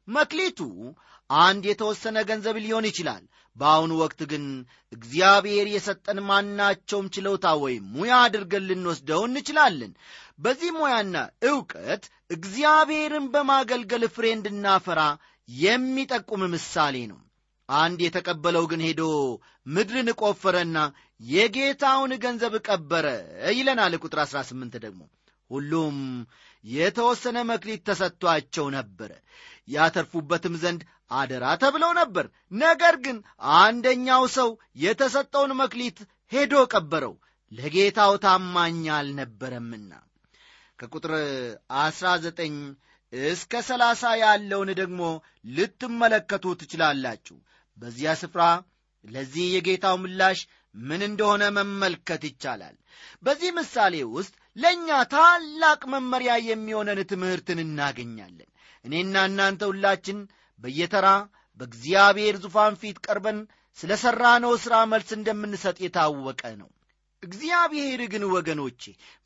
መክሊቱ 0.09 0.61
አንድ 1.31 1.64
የተወሰነ 1.66 2.16
ገንዘብ 2.28 2.57
ሊሆን 2.64 2.87
ይችላል። 2.90 3.23
በአሁኑ 3.57 3.93
ወቅት 4.00 4.21
ግን 4.31 4.45
እግዚአብሔር 4.93 5.66
የሰጠን 5.73 6.19
ማናቸውም 6.28 7.11
ችሎታ 7.14 7.47
ወይም 7.62 7.85
ሙያ 7.95 8.14
አድርገን 8.25 8.66
ልንወስደው 8.69 9.23
እንችላለን። 9.28 9.93
በዚህ 10.38 10.71
ሙያና 10.78 11.16
ዕውቀት 11.49 12.04
እግዚአብሔርን 12.31 13.26
በማገልገል 13.35 14.04
ፍሬ 14.14 14.26
እንድናፈራ 14.37 15.00
የሚጠቁም 15.49 16.43
ምሳሌ 16.54 16.97
ነው። 17.12 17.21
አንድ 17.69 17.99
የተቀበለው 18.04 18.64
ግን 18.71 18.81
ሄዶ 18.87 19.02
ምድርን 19.66 20.09
ቆፈረና 20.21 20.78
የጌታውን 21.21 22.12
ገንዘብ 22.25 22.54
ቀበረ 22.66 23.07
ይለናል። 23.59 23.95
ቁጥር 24.02 24.19
18 24.25 24.75
ደግሞ 24.85 25.02
ሁሉም 25.50 25.97
የተወሰነ 26.64 27.38
መክሊት 27.49 27.83
ተሰጥቷቸው 27.88 28.66
ነበረ፣ 28.76 29.11
ያተርፉበትም 29.69 30.54
ዘንድ 30.62 30.81
አደራ 31.11 31.44
ተብለው 31.62 31.92
ነበር። 31.99 32.26
ነገር 32.61 32.94
ግን 33.04 33.16
አንደኛው 33.58 34.25
ሰው 34.37 34.50
የተሰጠውን 34.76 35.52
መክሊት 35.61 35.99
ሄዶ 36.32 36.54
ቀበረው፣ 36.73 37.14
ለጌታው 37.52 38.12
ታማኝ 38.25 38.82
አልነበረምና። 38.96 39.90
ከቁጥር 40.78 41.12
19 41.78 42.56
እስከ 43.12 43.52
30 43.66 44.12
ያለውን 44.23 44.70
ደግሞ 44.80 45.00
ልትመለከቱ 45.56 46.54
ትችላላችሁ። 46.61 47.37
በዚያ 47.78 48.12
ስፍራ 48.23 48.42
ለዚህ 49.04 49.46
የጌታው 49.54 49.96
ምላሽ 50.02 50.40
ምን 50.75 51.02
እንደሆነ 51.08 51.42
መመልከት 51.58 52.23
ይቻላል። 52.28 52.76
በዚህ 53.23 53.50
ምሳሌ 53.58 53.94
ውስጥ 54.14 54.32
ለእኛ 54.56 54.88
ታላቅ 55.12 55.80
መመሪያ 55.94 56.32
የሚሆነን 56.49 57.00
ትምህርትን 57.12 57.58
እናገኛለን። 57.64 58.50
እኔና 58.84 59.14
እናንተ 59.28 59.62
ሁላችን 59.70 60.18
በየተራ 60.61 61.08
በእግዚአብሔር 61.61 62.37
ዙፋን 62.44 62.75
ፊት 62.80 62.96
ቀርበን 63.06 63.38
ስለ 63.78 63.92
ሠራነው 64.02 64.52
ሥራ 64.64 64.75
መልስ 64.92 65.11
እንደምንሰጥ 65.16 65.76
የታወቀ 65.82 66.42
ነው። 66.61 66.68
እግዚአብሔር 67.23 68.00
ግን 68.12 68.25
ወገኖቼ 68.32 68.82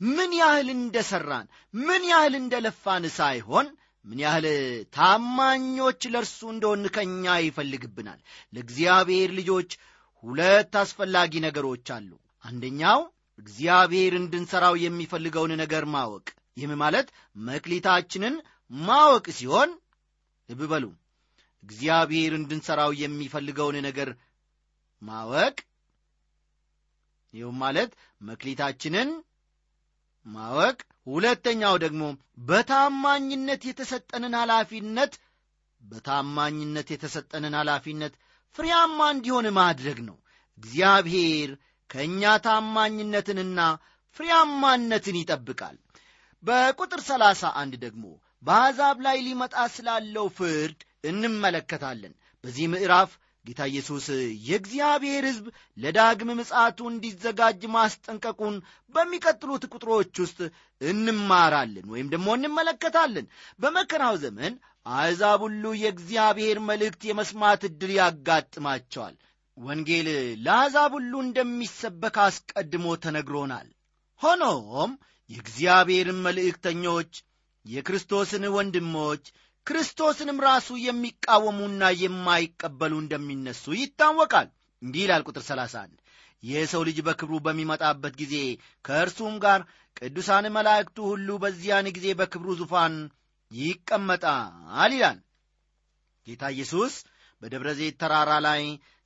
ምን 0.09 0.33
ያህል 0.41 0.69
እንደ 0.75 0.97
ሠራን 1.09 1.47
ምን 1.81 2.03
ያህል 2.11 2.35
እንደ 2.41 2.55
ለፋን 2.65 3.05
ሳይሆን 3.17 3.67
ምን 4.05 4.19
ያህል 4.25 4.47
ታማኞች 4.97 6.01
ለእርሱ 6.13 6.41
እንደሆን 6.53 6.85
ከእኛ 6.95 7.35
ይፈልግብናል። 7.45 8.21
ለእግዚአብሔር 8.53 9.31
ልጆች 9.39 9.71
ሁለት 10.25 10.75
አስፈላጊ 10.81 11.33
ነገሮች 11.47 11.89
አሉ። 11.97 12.11
አንደኛው 12.45 13.01
እግዚአብሔር 13.39 14.13
እንድንሠራው 14.17 14.77
የሚፈልገውን 14.85 15.53
ነገር 15.63 15.85
ማወቅ፣ 15.95 16.27
ይህም 16.57 16.73
ማለት 16.83 17.09
መክሊታችንን 17.41 18.37
ማወቅ 18.71 19.27
ሲሆን 19.37 19.71
ልብ 20.49 20.63
እግዚአብሔር 21.65 22.33
እንድንሠራው 22.37 22.93
የሚፈልገውን 23.01 23.77
ነገር 23.87 24.11
ማወቅ 25.03 25.57
ይህም 27.35 27.57
ማለት 27.63 27.91
መክሊታችንን 28.21 29.11
ማወቅ፣ 30.27 30.79
ሁለተኛው 31.07 31.75
ደግሞ 31.85 32.03
በታማኝነት 32.49 33.63
የተሰጠንን 33.69 34.35
ኃላፊነት 34.41 35.13
በታማኝነት 35.81 36.89
የተሰጠንን 36.95 37.55
ኃላፊነት 37.61 38.15
ፍሬያማ 38.57 38.99
እንዲሆን 39.15 39.47
ማድረግ 39.59 39.99
ነው። 40.09 40.17
እግዚአብሔር 40.59 41.51
ከእኛ 41.91 42.23
ታማኝነትንና 42.47 43.61
ፍሬያማነትን 44.17 45.17
ይጠብቃል። 45.21 45.77
በቁጥር 46.45 47.01
ሰላሳ 47.09 47.43
አንድ 47.61 47.75
ደግሞ 47.85 48.05
በአሕዛብ 48.43 48.97
ላይ 49.07 49.17
ሊመጣ 49.27 49.55
ስላለው 49.77 50.27
ፍርድ 50.37 50.81
እንመለከታለን። 51.05 52.13
በዚህ 52.45 52.67
ምዕራፍ 52.73 53.11
ጌታ 53.45 53.63
ኢየሱስ 53.71 54.07
የእግዚአብሔር 54.47 55.25
ሕዝብ 55.29 55.47
ለዳግም 55.77 56.31
ምጽአቱ 56.39 56.79
እንዲዘጋጅ 56.91 57.61
ማስጠንቀቁን 57.75 58.57
በሚቀጥሉት 58.95 59.65
ቁጥሮች 59.73 60.15
ውስጥ 60.25 60.39
እንማራለን 60.81 61.87
ወይም 61.93 62.11
ደግሞ 62.15 62.29
እንመለከታለን። 62.37 63.27
በመከራው 63.61 64.17
ዘመን 64.25 64.55
አሕዛብ 64.87 65.41
ሁሉ 65.47 65.65
የእግዚአብሔር 65.81 66.59
መልእክት 66.69 67.03
የመስማት 67.09 67.63
ዕድል 67.69 67.93
ያጋጥማቸዋል። 67.99 69.17
ወንጌል 69.59 70.09
ለአሕዛብ 70.45 70.93
ሁሉ 70.97 71.13
እንደሚሰበክ 71.25 72.17
አስቀድሞ 72.25 72.87
ተነግሮናል። 73.05 73.69
ሆኖም 74.21 74.93
የእግዚአብሔርን 75.31 76.21
መልእክተኞች 76.27 77.11
የክርስቶስን 77.65 78.45
ወንድሞች 78.55 79.25
ክርስቶስንም 79.69 80.39
ራሱ 80.45 80.69
የሚቃወሙና 80.81 81.83
የማይቀበሉ 82.03 82.93
እንደሚነሱ 83.01 83.65
ይታወቃል። 83.79 84.49
እንዲህ 84.83 85.03
ይላል 85.05 85.23
ቁጥር 85.29 85.43
31 85.47 85.95
የሰው 86.43 86.83
ልጅ 86.89 86.99
በክብሩ 87.07 87.37
በሚመጣበት 87.47 88.15
ጊዜ 88.21 88.35
ከእርሱም 88.85 89.35
ጋር 89.45 89.61
ቅዱሳን 89.99 90.47
መላእክቱ 90.57 90.97
ሁሉ 91.11 91.29
በዚያን 91.43 91.87
ጊዜ 91.97 92.07
በክብሩ 92.21 92.49
ዙፋን 92.61 92.95
ይቀመጣል 93.51 94.93
ይላል። 94.93 95.19
ጌታ 96.27 96.45
ኢየሱስ 96.55 96.95
በደብረ 97.43 97.69
ዘይት 97.79 97.97
ተራራ 98.03 98.33
ላይ 98.47 98.63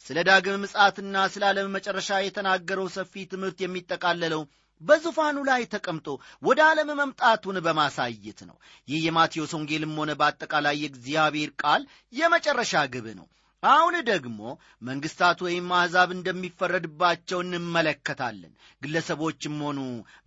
ስለ 0.06 0.18
ዳግም 0.28 0.60
ምጽአትና 0.62 1.16
ስለ 1.32 1.42
ዓለም 1.50 1.74
መጨረሻ 1.76 2.10
የተናገረው 2.22 2.86
ሰፊ 2.96 3.24
ትምህርት 3.32 3.58
የሚጠቃለለው 3.62 4.42
በዙፋኑ 4.82 5.38
ላይ 5.48 5.62
ተቀምጦ 5.72 6.06
ወደ 6.42 6.60
ዓለም 6.68 6.90
መምጣቱን 7.00 7.58
በማሳየት 7.66 8.40
ነው። 8.48 8.56
ይህ 8.88 9.00
የማቴዎስ 9.06 9.52
ወንጌልም 9.56 9.94
ሆነ 10.00 10.12
በአጠቃላይ 10.20 10.76
የእግዚአብሔር 10.80 11.52
ቃል 11.62 11.84
የመጨረሻ 12.12 12.82
ግብ 12.94 13.06
ነው። 13.20 13.26
አሁን 13.62 13.94
ደግሞ 14.08 14.38
መንግሥታት 14.82 15.38
ወይም 15.46 15.66
አሕዛብ 15.76 16.10
እንደሚፈረድባቸው 16.14 17.40
እንመለከታለን። 17.44 18.52
ግለሰቦችም 18.82 19.60
ሆኑ 19.64 19.78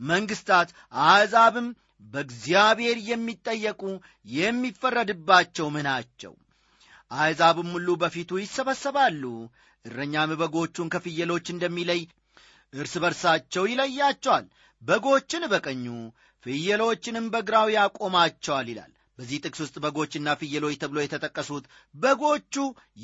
መንግሥታት፣ 0.10 0.70
አሕዛብም 1.06 1.68
በእግዚአብሔር 2.04 2.98
የሚጠየቁ 3.10 3.82
የሚፈረድባቸውም 4.38 5.76
ናቸው። 5.88 6.34
አሕዛብም 7.12 7.70
ሁሉ 7.76 7.90
በፊቱ 8.02 8.38
ይሰበሰባሉ። 8.40 9.24
እረኛም 9.86 10.32
በጎቹን 10.40 10.92
ከፍየሎች 10.94 11.46
እንደሚለይ 11.52 12.02
እርስ 12.74 12.94
በርሳቸው 13.04 13.64
ይለያቸዋል። 13.70 14.46
በጎችን 14.82 15.44
በቀኙ 15.52 15.86
ፍየሎችንም 16.44 17.28
በግራው 17.34 17.68
ያቆማቸዋል 17.76 18.68
ይላል። 18.72 18.92
በዚህ 19.20 19.38
ጥቅስ 19.44 19.60
ውስጥ 19.64 19.76
በጎችና 19.84 20.30
ፍየሎች 20.40 20.76
ተብሎ 20.82 20.98
የተጠቀሱት 21.02 21.66
በጎቹ 21.96 22.56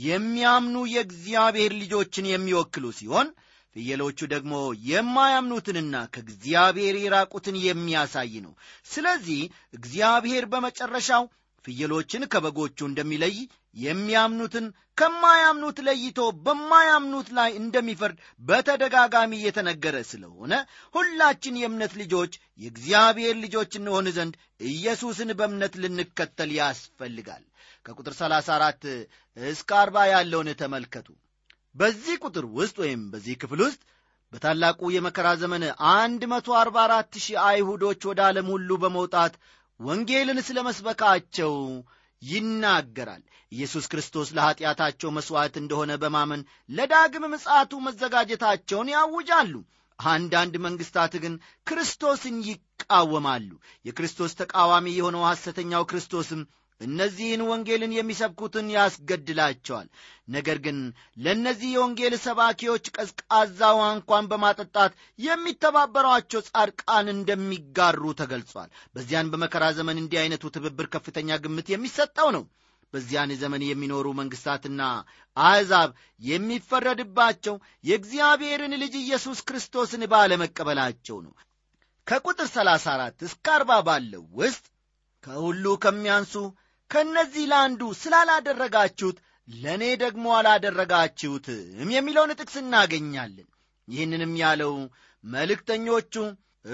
የሚያምኑ 0.04 0.78
የእግዚአብሔር 0.94 1.72
ልጆችን 1.82 2.26
የሚወክሉ 2.32 2.86
ሲሆን 2.98 3.28
ፍየሎቹ 3.76 4.20
ደግሞ 4.34 4.54
የማያምኑትንና 4.88 5.96
ከእግዚአብሔር 6.14 6.96
የራቁትን 7.02 7.58
የሚያሳይ 7.66 8.34
ነው። 8.46 8.54
ስለዚህ 8.92 9.42
እግዚአብሔር 9.74 10.46
በመጨረሻው 10.52 11.24
ፍየሎችን 11.66 12.30
ከበጎቹ 12.32 12.78
እንደሚለይ 12.88 13.36
የሚያምኑትን 13.78 14.66
ከማያምኑት 14.98 15.78
ለይቶ 15.88 16.20
በማያምኑት 16.46 17.30
ላይ 17.38 17.52
እንደሚፈርድ 17.60 18.18
በተደጋጋሚ 18.42 19.40
የተነገረ 19.44 19.98
ስለሆነ 20.10 20.54
ሁላችን 20.96 21.60
የእምነት 21.62 21.94
ልጆች 22.02 22.34
የእግዚአብሔር 22.60 23.36
ልጆች 23.44 23.72
እንሆን 23.80 24.08
ዘንድ 24.18 24.36
ኢየሱስን 24.72 25.32
በእምነት 25.40 25.76
ልንከተል 25.84 26.52
ያስፈልጋል። 26.60 27.44
ከቁጥር 27.86 28.16
34 28.18 28.90
እስከ 29.38 29.72
40 29.80 30.06
ያለውን 30.14 30.50
ተመልከቱ። 30.62 31.08
በዚህ 31.76 32.16
ቁጥር 32.26 32.46
ውስጥ 32.58 32.76
ወይም 32.84 33.02
በዚህ 33.12 33.36
ክፍል 33.42 33.62
ውስጥ 33.66 33.82
በታላቁ 34.34 34.82
የመከራ 34.94 35.28
ዘመን 35.42 35.64
144 35.88 37.18
ሺህ 37.24 37.40
አይሁዶች 37.46 38.02
ወደ 38.10 38.20
ዓለም 38.28 38.48
ሁሉ 38.54 38.70
በመውጣት 38.84 39.34
ወንጌልን 39.82 40.40
ስለ 40.48 40.60
መስበካቸው 40.66 41.54
ይናገራል። 42.22 43.22
ኢየሱስ 43.52 43.86
ክርስቶስ 43.92 44.28
ለኀጢአታቸው 44.36 45.10
መሥዋዕት 45.12 45.56
እንደሆነ 45.62 45.92
በማመን 46.02 46.42
ለዳግም 46.70 47.26
ምጽአቱ 47.32 47.80
መዘጋጀታቸውን 47.86 48.92
ያውጃሉ። 48.96 49.54
አንዳንድ 50.00 50.54
መንግሥታት 50.66 51.14
ግን 51.24 51.34
ክርስቶስን 51.68 52.38
ይቃወማሉ። 52.48 53.50
የክርስቶስ 53.86 54.32
ተቃዋሚ 54.40 54.88
የሆነው 54.94 55.26
ሐሰተኛው 55.30 55.84
ክርስቶስም 55.92 56.42
እነዚህን 56.82 57.42
ወንጌልን 57.48 57.92
የሚሰብኩትን 57.96 58.68
ያስገድላቸዋል። 58.76 59.88
ነገር 60.28 60.58
ግን 60.66 60.78
ለእነዚህ 61.24 61.70
የወንጌል 61.74 62.14
ሰባኪዎች 62.26 62.86
ቀዝቃዛ 62.96 63.62
እንኳን 63.92 64.30
በማጠጣት 64.32 64.94
የሚተባበሯቸው 65.20 66.42
ጻድቃን 66.50 67.10
እንደሚጋሩ 67.16 68.14
ተገልጿል። 68.22 68.70
በዚያን 68.96 69.32
በመከራ 69.34 69.66
ዘመን 69.80 70.02
እንዲህ 70.02 70.22
አይነቱ 70.24 70.54
ትብብር 70.56 70.88
ከፍተኛ 70.96 71.40
ግምት 71.46 71.70
የሚሰጠው 71.72 72.30
ነው። 72.38 72.46
በዚያን 72.94 73.32
ዘመን 73.42 73.62
የሚኖሩ 73.66 74.08
መንግሥታትና 74.18 74.82
አሕዛብ 75.38 75.90
የሚፈረድባቸው 76.22 77.56
የእግዚአብሔርን 77.84 78.74
ልጅ 78.82 78.96
ኢየሱስ 79.02 79.40
ክርስቶስን 79.48 80.04
ባለመቀበላቸው 80.14 81.20
ነው። 81.26 81.34
ከቁጥር 82.08 82.48
34 82.52 83.26
እስከ 83.28 83.48
40 83.56 83.80
ባለው 83.88 84.24
ውስጥ 84.40 84.66
ከሁሉ 85.24 85.66
ከሚያንሱ 85.84 86.34
ከእነዚህ 86.92 87.44
ለአንዱ 87.52 87.82
ስላላደረጋችሁት 88.02 89.18
ለእኔ 89.48 89.84
ደግሞ 90.02 90.26
አላደረጋችሁትም 90.38 91.90
የሚለውን 91.96 92.36
ጥቅስ 92.40 92.56
እናገኛለን። 92.62 93.48
ይህንንም 93.88 94.34
ያለው 94.42 94.74
መልእክተኞቹ 95.24 96.14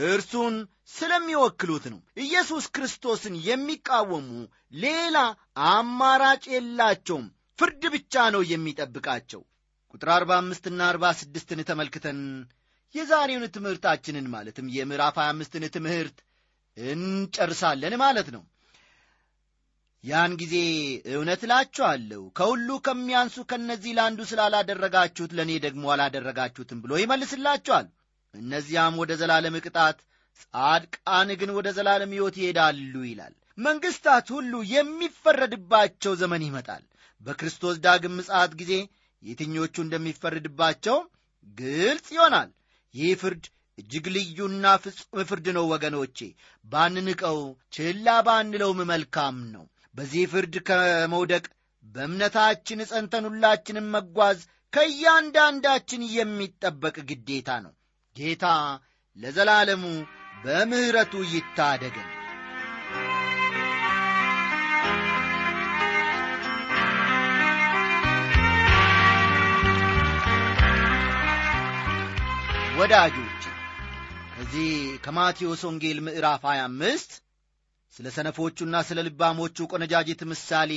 እርሱን 0.07 0.55
ስለሚወክሉት 0.93 1.85
ነው። 1.93 1.99
ኢየሱስ 2.23 2.65
ክርስቶስን 2.75 3.35
የሚቃወሙ 3.47 4.27
ሌላ 4.77 5.17
አማራጭ 5.69 6.43
የላቸውም። 6.53 7.25
ፍርድ 7.59 7.83
ብቻ 7.93 8.23
ነው 8.35 8.41
የሚጠብቃቸው። 8.49 9.41
ቁጥር 9.93 10.09
አርባ 10.15 10.31
አምስትና 10.41 10.79
አርባ 10.89 11.05
ስድስትን 11.19 11.59
ተመልክተን 11.69 12.19
የዛሬውን 12.95 13.45
ትምህርታችንን 13.55 14.27
ማለትም 14.33 14.67
የምዕራፍ 14.75 15.15
25ን 15.23 15.65
ትምህርት 15.75 16.17
እንጨርሳለን 16.77 17.95
ማለት 18.03 18.27
ነው 18.35 18.43
ያን 20.07 20.31
ጊዜ 20.41 20.55
እውነት 21.13 21.41
እላችኋለሁ 21.45 22.21
ከሁሉ 22.37 22.69
ከሚያንሱ 22.85 23.35
ከእነዚህ 23.49 23.95
ለአንዱ 23.97 24.19
ስላላደረጋችሁት 24.29 25.31
ለእኔ 25.37 25.51
ደግሞ 25.65 25.85
አላደረጋችሁትም 25.93 26.81
ብሎ 26.83 26.99
ይመልስላችኋል። 27.01 27.87
እነዚያም 28.33 28.99
ወደ 29.01 29.11
ዘላለም 29.21 29.55
ቅጣት 29.63 29.97
ጻድቃን 30.43 31.29
ግን 31.39 31.51
ወደ 31.57 31.67
ዘላለም 31.77 32.13
ሕይወት 32.15 32.35
ይሄዳሉ 32.41 32.93
ይላል። 33.07 33.33
መንግሥታት 33.57 34.27
ሁሉ 34.35 34.53
የሚፈረድባቸው 34.73 36.13
ዘመን 36.21 36.43
ይመጣል። 36.47 36.83
በክርስቶስ 37.21 37.77
ዳግም 37.85 38.15
ምጽአት 38.17 38.51
ጊዜ 38.59 38.73
የትኞቹ 39.21 39.75
እንደሚፈረድባቸው 39.85 40.97
ግልጽ 41.57 42.07
ይሆናል። 42.15 42.49
ይህ 42.93 43.13
ፍርድ 43.21 43.45
እጅግ 43.77 44.05
ልዩና 44.13 44.67
ፍጹም 44.83 45.19
ፍርድ 45.29 45.47
ነው 45.57 45.65
ወገኖቼ። 45.71 46.19
ባንንቀው 46.65 47.39
ችላ 47.75 48.07
ባንለውም 48.27 48.79
መልካም 48.91 49.35
ነው 49.55 49.65
በዚህ 49.97 50.23
ፍርድ 50.31 50.55
ከመውደቅ 50.67 51.45
በእምነታችን 51.85 52.79
ጸንተን 52.89 53.25
መጓዝ 53.87 54.39
ከእያንዳንዳችን 54.73 56.01
የሚጠበቅ 56.15 56.95
ግዴታ 57.09 57.49
ነው። 57.65 57.73
ጌታ 58.15 58.45
ለዘላለሙ 59.17 59.83
በምሕረቱ 60.43 61.13
ይታደገን። 61.33 62.09
ወዳጆች 72.79 73.43
ከዚህ 74.33 74.71
ከማቴዎስ 75.05 75.61
ወንጌል 75.67 75.99
ምዕራፍ 75.99 76.43
25 76.49 77.15
ስለ 77.97 78.07
ሰነፎቹና 78.15 78.75
ስለ 78.87 78.99
ልባሞቹ 79.05 79.67
ቆነጃጅት 79.71 80.19
ምሳሌ 80.31 80.71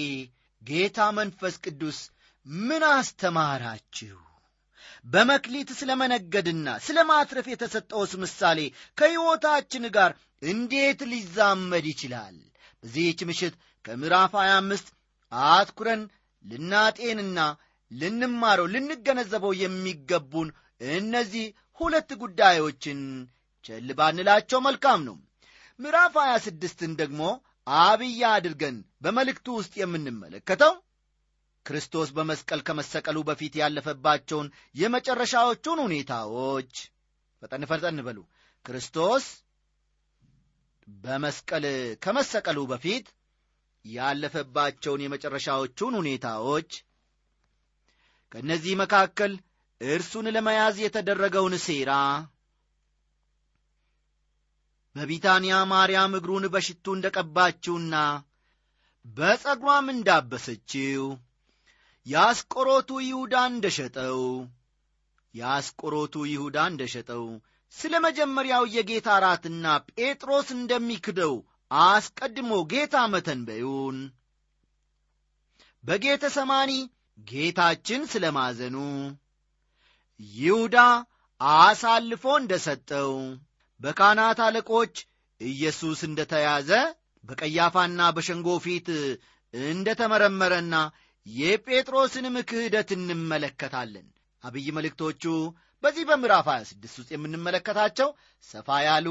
ጌታ 0.62 0.98
መንፈስ 1.18 1.54
ቅዱስ 1.64 1.98
ምን 2.46 2.82
አስተማራችሁ? 2.90 4.16
በመክሊት 5.06 5.70
ስለ 5.80 5.90
መነገድና 6.00 6.66
ስለ 6.86 6.98
ማትረፍ 7.10 7.46
የተሰጠውስ 7.50 8.12
ምሳሌ 8.22 8.58
ከሕይወታችን 8.98 9.84
ጋር 9.96 10.10
እንዴት 10.42 11.00
ሊዛመድ 11.12 11.86
ይችላል? 11.92 12.36
በዚህች 12.82 13.20
ምሽት 13.30 13.54
ከምዕራፍ 13.84 14.32
25 14.42 14.88
አትኩረን 15.32 16.02
ልናጤንና 16.44 17.38
ልንማረው 17.90 18.66
ልንገነዘበው 18.74 19.52
የሚገቡን 19.62 20.48
እነዚህ 20.94 21.46
ሁለት 21.80 22.10
ጉዳዮችን 22.22 23.00
ቸል 23.64 23.88
ባንላቸው 23.98 24.60
መልካም 24.68 25.00
ነው 25.08 25.16
ምዕራፍ 25.80 26.14
26ን 26.22 26.92
ደግሞ 26.98 27.22
አብይ 27.80 28.20
አድርገን 28.30 28.76
በመልእክቱ 29.02 29.46
ውስጥ 29.58 29.74
የምንመለከተው 29.80 30.72
ክርስቶስ 31.66 32.08
በመስቀል 32.16 32.60
ከመሰቀሉ 32.68 33.18
በፊት 33.28 33.54
ያለፈባቸውን 33.60 34.48
የመጨረሻዎቹን 34.74 35.78
ሁኔታዎች። 35.84 36.72
ፈጠን 37.42 37.64
ፈጠን 37.70 37.98
በሉ። 38.06 38.18
ክርስቶስ 38.66 39.24
በመስቀል 40.88 41.64
ከመሰቀሉ 42.04 42.58
በፊት 42.70 43.06
ያለፈባቸውን 43.84 45.04
የመጨረሻዎቹን 45.04 45.94
ሁኔታዎች 46.00 46.70
ከእነዚህ 48.32 48.74
መካከል 48.82 49.32
እርሱን 49.80 50.26
ለመያዝ 50.36 50.76
የተደረገውን 50.82 51.56
ሴራ 51.66 51.92
በቢታንያ 54.96 55.56
ማርያም 55.72 56.12
እግሩን 56.18 56.44
በሽቱ 56.54 56.84
እንደ 56.96 57.06
ቀባችውና 57.16 57.96
በጸጉሯም 59.06 59.86
እንዳበሰችው 59.92 61.04
የአስቆሮቱ 62.06 62.90
ይሁዳ 63.06 63.34
እንደ 63.50 63.66
ሸጠው 63.76 64.20
የአስቆሮቱ 65.34 66.14
ይሁዳ 66.32 66.58
እንደ 66.70 66.82
ሸጠው 66.94 67.24
ስለ 67.74 67.94
መጀመሪያው 68.06 68.64
የጌታ 68.74 69.08
ራትና 69.24 69.66
ጴጥሮስ 69.90 70.48
እንደሚክደው 70.56 71.34
አስቀድሞ 71.70 72.52
ጌታ 72.72 72.96
መተንበዩን 73.12 73.98
በጌተ 75.84 76.24
ሰማኒ 76.36 76.72
ጌታችን 77.18 78.02
ስለ 78.12 78.24
ማዘኑ 78.36 78.76
ይሁዳ 80.20 80.76
አሳልፎ 81.40 82.24
እንደ 82.40 82.54
ሰጠው 82.66 83.12
በካህናት 83.80 84.38
አለቆች 84.46 84.94
ኢየሱስ 85.40 86.00
እንደ 86.08 86.20
ተያዘ 86.32 86.70
በቀያፋና 87.24 88.00
በሸንጎ 88.16 88.48
ፊት 88.64 88.88
እንደ 89.54 89.88
ተመረመረና 90.00 90.74
የጴጥሮስንም 91.26 92.36
ክህደት 92.50 92.90
እንመለከታለን። 92.96 94.06
አብይ 94.42 94.66
መልእክቶቹ 94.76 95.24
በዚህ 95.82 96.04
በምዕራፍ 96.08 96.46
26 96.52 96.98
ውስጥ 97.00 97.10
የምንመለከታቸው 97.14 98.08
ሰፋ 98.48 98.78
ያሉ 98.86 99.08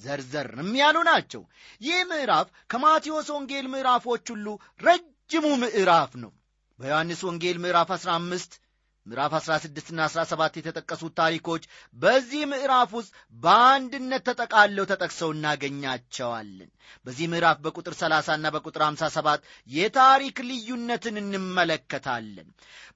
ዘርዘርም 0.00 0.70
ያሉ 0.80 0.96
ናቸው። 1.08 1.42
ይህ 1.80 1.98
ምዕራፍ 2.10 2.46
ከማቴዎስ 2.72 3.28
ወንጌል 3.36 3.66
ምዕራፎች 3.74 4.24
ሁሉ 4.34 4.46
ረጅሙ 4.80 5.46
ምዕራፍ 5.62 6.12
ነው። 6.22 6.32
በዮሐንስ 6.78 7.20
ወንጌል 7.28 7.58
ምዕራፍ 7.64 7.90
15 7.96 8.56
ምዕራፍ 9.06 9.32
16 9.38 9.90
ና 9.92 10.06
17 10.08 10.56
የተጠቀሱት 10.60 11.12
ታሪኮች 11.20 11.64
በዚህ 11.96 12.42
ምዕራፍ 12.52 12.90
ውስጥ 12.98 13.10
በአንድነት 13.36 14.22
ተጠቃለው 14.28 14.84
ተጠቅሰው 14.92 15.30
እናገኛቸዋለን። 15.34 16.70
በዚህ 17.06 17.26
ምዕራፍ 17.32 17.58
በቁጥር 17.64 17.94
30 18.00 18.38
ና 18.38 18.52
በቁጥር 18.54 18.84
57 18.86 19.46
የታሪክ 19.68 20.38
ልዩነትን 20.48 21.18
እንመለከታለን። 21.22 22.48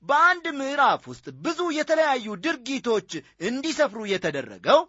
በአንድ 0.05 0.47
ምዕራፍ 0.61 1.05
ውስጥ 1.13 1.27
ብዙ 1.45 1.61
የተለያዩ 1.79 2.37
ድርጊቶች 2.47 3.11
እንዲሰፍሩ 3.49 4.01
የተደረገው 4.13 4.81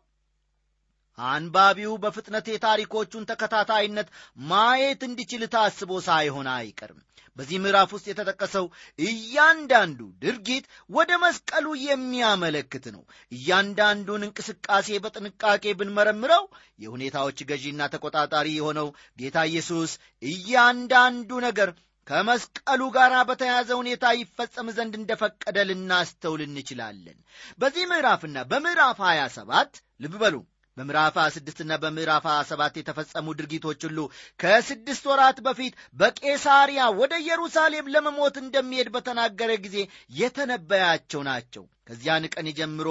አንባቢው 1.30 1.94
በፍጥነት 2.04 2.46
የታሪኮቹን 2.50 3.28
ተከታታይነት 3.30 4.10
ማየት 4.52 5.02
እንዲችል 5.08 5.44
ታስቦ 5.54 5.92
ሳይሆን 6.08 6.50
አይቀርም። 6.56 7.00
በዚህ 7.38 7.58
ምዕራፍ 7.64 7.90
ውስጥ 7.96 8.06
የተጠቀሰው 8.10 8.66
እያንዳንዱ 9.06 10.00
ድርጊት 10.24 10.66
ወደ 10.90 11.12
መስቀሉ 11.24 11.68
የሚያመለክት 11.86 12.86
ነው። 12.96 13.04
እያንዳንዱን 13.32 14.26
እንቅስቃሴ 14.28 14.98
በጥንቃቄ 15.04 15.64
ብንመረምረው 15.80 16.44
የሁኔታዎች 16.80 17.40
ገዢና 17.52 17.88
ተቆጣጣሪ 17.94 18.50
የሆነው 18.56 18.90
ጌታ 19.20 19.46
ኢየሱስ 19.52 19.94
እያንዳንዱ 20.24 21.40
ነገር 21.48 21.72
ከመስቀሉ 22.08 22.82
ጋር 22.96 23.14
በተያዘ 23.30 23.70
ሁኔታ 23.80 24.06
ይፈጸም 24.18 24.70
ዘንድ 24.78 24.94
እንደፈቀደ 25.00 25.58
ልናስተውል 25.70 26.42
እንችላለን። 26.46 27.18
በዚህ 27.60 27.84
ምዕራፍና 27.92 28.38
በምዕራፍ 28.52 29.00
27 29.08 29.76
ልብ 30.04 30.16
በሉ 30.24 30.36
በምዕራፍ 30.82 31.16
26ና 31.22 31.74
በምዕራፍ 31.82 32.24
27 32.30 32.78
የተፈጸሙ 32.80 33.34
ድርጊቶች 33.40 33.82
ሁሉ 33.88 34.00
ከስድስት 34.40 35.04
ወራት 35.12 35.40
በፊት 35.46 35.74
በቄሳሪያ 36.00 36.82
ወደ 37.00 37.14
ኢየሩሳሌም 37.24 37.92
ለመሞት 37.94 38.38
እንደሚሄድ 38.42 38.90
በተናገረ 38.96 39.52
ጊዜ 39.66 39.78
የተነበያቸው 40.22 41.22
ናቸው። 41.28 41.66
ከዚያን 41.90 42.26
ቀን 42.34 42.48
ጀምሮ 42.60 42.90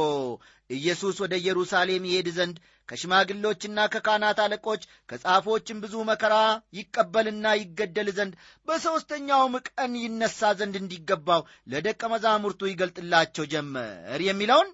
ኢየሱስ 0.70 1.16
ወደ 1.24 1.34
ኢየሩሳሌም 1.40 2.06
ይሄድ 2.08 2.28
ዘንድ 2.36 2.56
ከሽማግሎችና 2.88 3.78
ከካህናት 3.92 4.38
አለቆች 4.44 4.82
ከጻፎችም 5.10 5.80
ብዙ 5.82 5.94
መከራ 6.08 6.34
ይቀበልና 6.78 7.46
ይገደል 7.60 8.08
ዘንድ 8.16 8.34
በሦስተኛውም 8.68 9.54
ቀን 9.68 9.94
ይነሳ 10.02 10.50
ዘንድ 10.60 10.76
እንዲገባው 10.80 11.42
ለደቀ 11.72 12.02
መዛሙርቱ 12.14 12.70
ይገልጥላቸው 12.70 13.46
ጀመር። 13.52 14.22
የሚለውን 14.28 14.70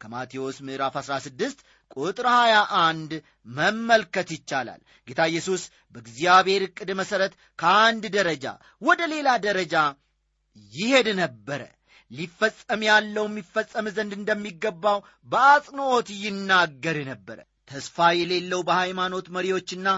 ከማቴዎስ 0.00 0.56
ምዕራፍ 0.66 0.94
16 1.00 1.62
ቁጥር 1.96 2.26
21 2.30 3.14
መመልከት 3.56 4.28
ይቻላል። 4.36 4.80
ጌታ 5.08 5.20
ኢየሱስ 5.30 5.62
በእግዚአብሔር 5.94 6.62
ዕቅድ 6.68 6.90
መሠረት 7.00 7.32
ከአንድ 7.58 8.04
ደረጃ 8.16 8.46
ወደ 8.82 9.00
ሌላ 9.14 9.28
ደረጃ 9.46 9.74
ይሄድ 10.72 11.08
ነበረ። 11.20 11.62
ሊፈጸም 12.10 12.80
ያለው 12.88 13.24
የሚፈጸም 13.28 13.86
ዘንድ 13.96 14.12
እንደሚገባው 14.16 14.98
በአጽንዖት 15.28 16.08
ይናገር 16.24 16.98
ነበረ። 17.10 17.38
ተስፋ 17.70 18.06
የሌለው 18.14 18.60
በሃይማኖት 18.68 19.26
መሪዎችና 19.36 19.88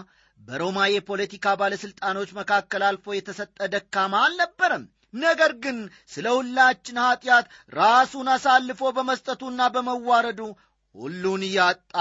በሮማ 0.41 0.79
የፖለቲካ 0.89 1.55
ባለሥልጣኖች 1.61 2.31
መካከል 2.39 2.83
አልፎ 2.89 3.15
የተሰጠ 3.15 3.59
ደካማ 3.73 4.15
አልነበረም 4.25 4.85
ነገር 5.17 5.53
ግን 5.65 5.79
ስለ 6.13 6.27
ሁላችን 6.37 6.99
ኀጢአት 7.05 7.47
ራሱን 7.73 8.29
አሳልፎ 8.35 8.91
በመስጠቱና 8.97 9.61
በመዋረዱ 9.75 10.41
ሁሉን 10.95 11.43
ያጣ 11.55 11.95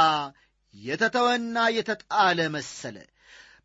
የተተወና 0.75 1.57
የተጣለ 1.75 2.39
መሰለ። 2.55 2.97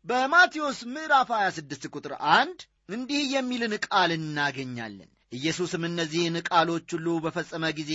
በማቴዎስ 0.05 0.79
ምዕራፍ 0.93 1.29
26 1.37 1.89
ቁጥር 1.95 2.13
አንድ 2.35 2.59
እንዲህ 2.89 3.23
የሚልን 3.33 3.73
ቃል 3.85 4.11
እናገኛለን። 4.17 5.09
ኢየሱስም 5.31 5.83
እነዚህን 5.89 6.37
ቃሎች 6.49 6.87
ሁሉ 6.95 7.07
በፈጸመ 7.25 7.65
ጊዜ 7.77 7.93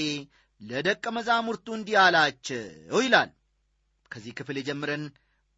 ለደቀ 0.60 1.04
መዛሙርቱ 1.16 1.66
እንዲህ 1.76 1.96
አላቸው 2.04 2.62
ይላል። 3.04 3.30
ከዚህ 4.10 4.32
ክፍል 4.38 4.58
ጀምረን 4.68 5.04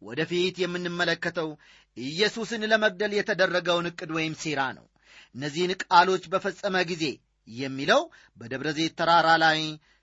ወደፊት 0.01 0.55
የምንመለከተው 0.61 1.49
ኢየሱስን 1.97 2.61
ለመግደል 2.71 3.13
የተደረገውን 3.15 3.89
ዕቅድ 3.89 4.11
ወይም 4.17 4.33
ሴራ 4.43 4.61
ነው 4.77 4.85
እነዚህን 5.35 5.71
ቃሎች 5.83 6.23
በፈጸመ 6.33 6.75
ጊዜ 6.91 7.05
የሚለው 7.47 8.01
በደብረ 8.37 8.69
ዘይት 8.77 8.93
ተራራ 8.99 9.29
ላይ 9.43 9.59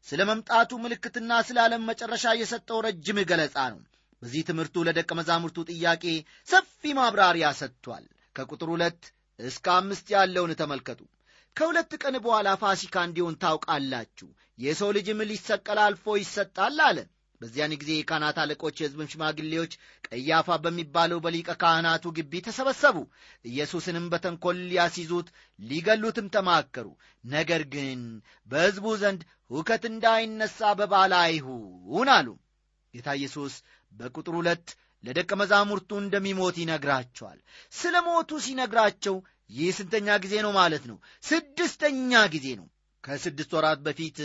ስለ 0.07 0.21
መምጣቱ 0.31 0.71
ምልክትና 0.83 1.33
ስለ 1.47 1.59
ዓለም 1.65 1.87
መጨረሻ 1.91 2.35
የሰጠው 2.39 2.79
ረጅም 2.87 3.19
ገለጻ 3.31 3.57
ነው። 3.73 3.81
በዚህ 4.23 4.43
ትምህርቱ 4.49 4.85
ለደቀ 4.87 5.11
መዛሙርቱ 5.19 5.65
ጥያቄ 5.71 6.05
ሰፊ 6.49 6.93
ማብራሪያ 6.99 7.47
ሰጥቷል። 7.61 8.05
ከቁጥር 8.37 8.69
ሁለት 8.75 9.03
እስከ 9.39 9.67
አምስት 9.79 10.07
ያለውን 10.15 10.53
ተመልከቱ። 10.61 11.01
ከሁለት 11.57 11.93
ቀን 12.03 12.15
በኋላ 12.25 12.49
ፋሲካ 12.63 12.97
እንዲሆን 13.07 13.39
ታውቃላችሁ? 13.43 14.29
የሰው 14.59 14.91
ልጅም 14.97 15.21
ሊሰቀል 15.31 15.79
አልፎ 15.85 16.17
ይሰጣል 16.21 16.79
አለ 16.89 16.99
በዚያን 17.41 17.73
ጊዜ 17.81 17.91
የካህናት 17.97 18.37
አለቆች 18.43 18.77
የሕዝብም 18.79 19.11
ሽማግሌዎች 19.13 19.73
ቀያፋ 20.09 20.59
በሚባለው 20.65 21.19
በሊቀ 21.25 21.49
ካህናቱ 21.63 22.13
ግቢ 22.17 22.41
ተሰበሰቡ። 22.47 22.97
ኢየሱስንም 23.45 24.07
በተንኰል 24.13 24.59
ሊያስይዙት 24.71 25.29
ሊገሉትም 25.59 26.29
ተማከሩ። 26.37 26.89
ነገር 27.25 27.65
ግን 27.75 28.01
በሕዝቡ 28.49 28.87
ዘንድ 29.03 29.23
ሁከት 29.51 29.85
እንዳይነሣ 29.91 30.73
በባለ 30.79 31.13
አይሁን 31.25 32.11
አሉ። 32.17 32.29
ጌታ 32.95 33.09
ኢየሱስ 33.19 33.55
በቁጥር 33.93 34.35
ሁለት 34.39 34.69
ለደቀ 35.05 35.31
መዛሙርቱ 35.41 35.91
እንደሚሞት 36.03 36.57
ይነግራቸዋል። 36.61 37.39
ስለ 37.73 37.97
ሞቱ 38.07 38.39
ሲነግራቸው 38.45 39.17
ይህ 39.51 39.69
ስንተኛ 39.77 40.09
ጊዜ 40.25 40.35
ነው 40.45 40.53
ማለት 40.57 40.85
ነው? 40.91 40.97
ስድስተኛ 41.23 42.13
ጊዜ 42.35 42.47
ነው። 42.61 42.67
ከስድስት 43.05 43.51
ወራት 43.57 43.81
በፊት 43.87 44.17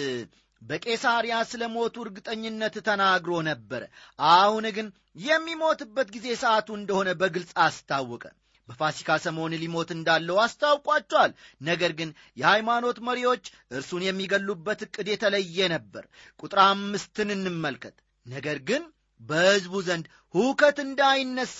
በቄሳርያ 0.61 1.35
ስለ 1.51 1.63
ሞቱ 1.73 1.95
እርግጠኝነት 2.03 2.75
ተናግሮ 2.87 3.33
ነበረ 3.47 3.81
አሁን 4.19 4.65
ግን 4.75 4.87
የሚሞትበት 5.25 6.07
ጊዜ 6.15 6.27
ሰዓቱ 6.41 6.69
እንደሆነ 6.77 7.09
በግልጽ 7.21 7.51
አስታወቀ። 7.63 8.23
በፋሲካ 8.67 9.11
ሰሞን 9.23 9.53
ሊሞት 9.61 9.89
እንዳለው 9.95 10.37
አስታውቋቸዋል። 10.43 11.31
ነገር 11.61 11.91
ግን 11.99 12.09
የሃይማኖት 12.37 12.97
መሪዎች 13.07 13.43
እርሱን 13.71 14.03
የሚገሉበት 14.05 14.81
ዕቅድ 14.85 15.07
የተለየ 15.11 15.67
ነበር። 15.73 16.03
ቁጥር 16.39 16.59
አምስትን 16.65 17.31
እንመልከት። 17.35 17.95
ነገር 18.25 18.57
ግን 18.69 18.83
በሕዝቡ 19.21 19.73
ዘንድ 19.87 20.05
ሁከት 20.33 20.77
እንዳይነሳ 20.85 21.59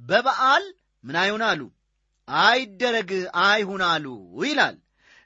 በበዓል 0.00 0.64
ምን 1.04 1.16
አይሁን 1.22 1.42
አሉ? 1.48 1.60
አይደረግ 2.28 3.10
አይሁን 3.44 3.82
አሉ 3.88 4.06
ይላል። 4.44 4.76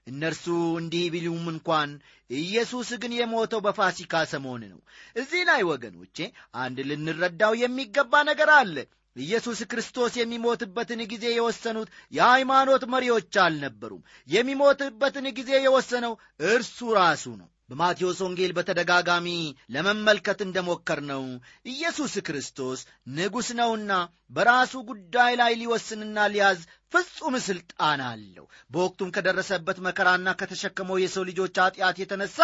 እነርሱ 0.06 0.44
እንዲህ 0.80 1.04
ቢሉም 1.14 1.46
እንኳን 1.52 1.90
ኢየሱስ 2.30 2.88
ግን 3.02 3.12
የሞተው 3.16 3.60
በፋሲካ 3.66 4.22
ሰሞን 4.30 4.62
ነው። 4.70 4.80
እዚህ 5.16 5.42
ላይ 5.50 5.62
ወገኖቼ 5.70 6.16
አንድ 6.58 6.78
ልንረዳው 6.88 7.54
የሚገባ 7.62 8.22
ነገር 8.30 8.50
አለ። 8.58 8.76
ኢየሱስ 9.16 9.58
ክርስቶስ 9.70 10.14
የሚሞትበትን 10.16 11.00
ጊዜ 11.12 11.26
የወሰኑት 11.32 11.88
የሃይማኖት 12.12 12.82
መሪዎች 12.94 13.36
አልነበሩም። 13.44 14.02
የሚሞትበትን 14.28 15.28
ጊዜ 15.38 15.50
የወሰነው 15.64 16.14
እርሱ 16.50 16.88
ራሱ 16.98 17.24
ነው 17.40 17.48
በማቴዎስ 17.70 18.18
ወንጌል 18.24 18.52
በተደጋጋሚ 18.56 19.28
ለመመልከት 19.74 20.40
እንደሞከር 20.44 21.00
ነው 21.08 21.22
ኢየሱስ 21.66 22.14
ክርስቶስ 22.26 22.80
ንጉሥ 23.16 23.48
ነውና 23.60 23.92
በራሱ 24.30 24.74
ጉዳይ 24.90 25.32
ላይ 25.40 25.52
ሊወስንና 25.60 26.26
ሊያዝ 26.34 26.60
ፍጹም 26.92 27.34
ሥልጣን 27.46 28.00
አለው። 28.08 28.44
በወቅቱም 28.70 29.12
ከደረሰበት 29.16 29.80
መከራና 29.86 30.36
ከተሸከመው 30.40 31.00
የሰው 31.02 31.26
ልጆች 31.30 31.58
ኀጢአት 31.64 31.98
የተነሣ 32.02 32.38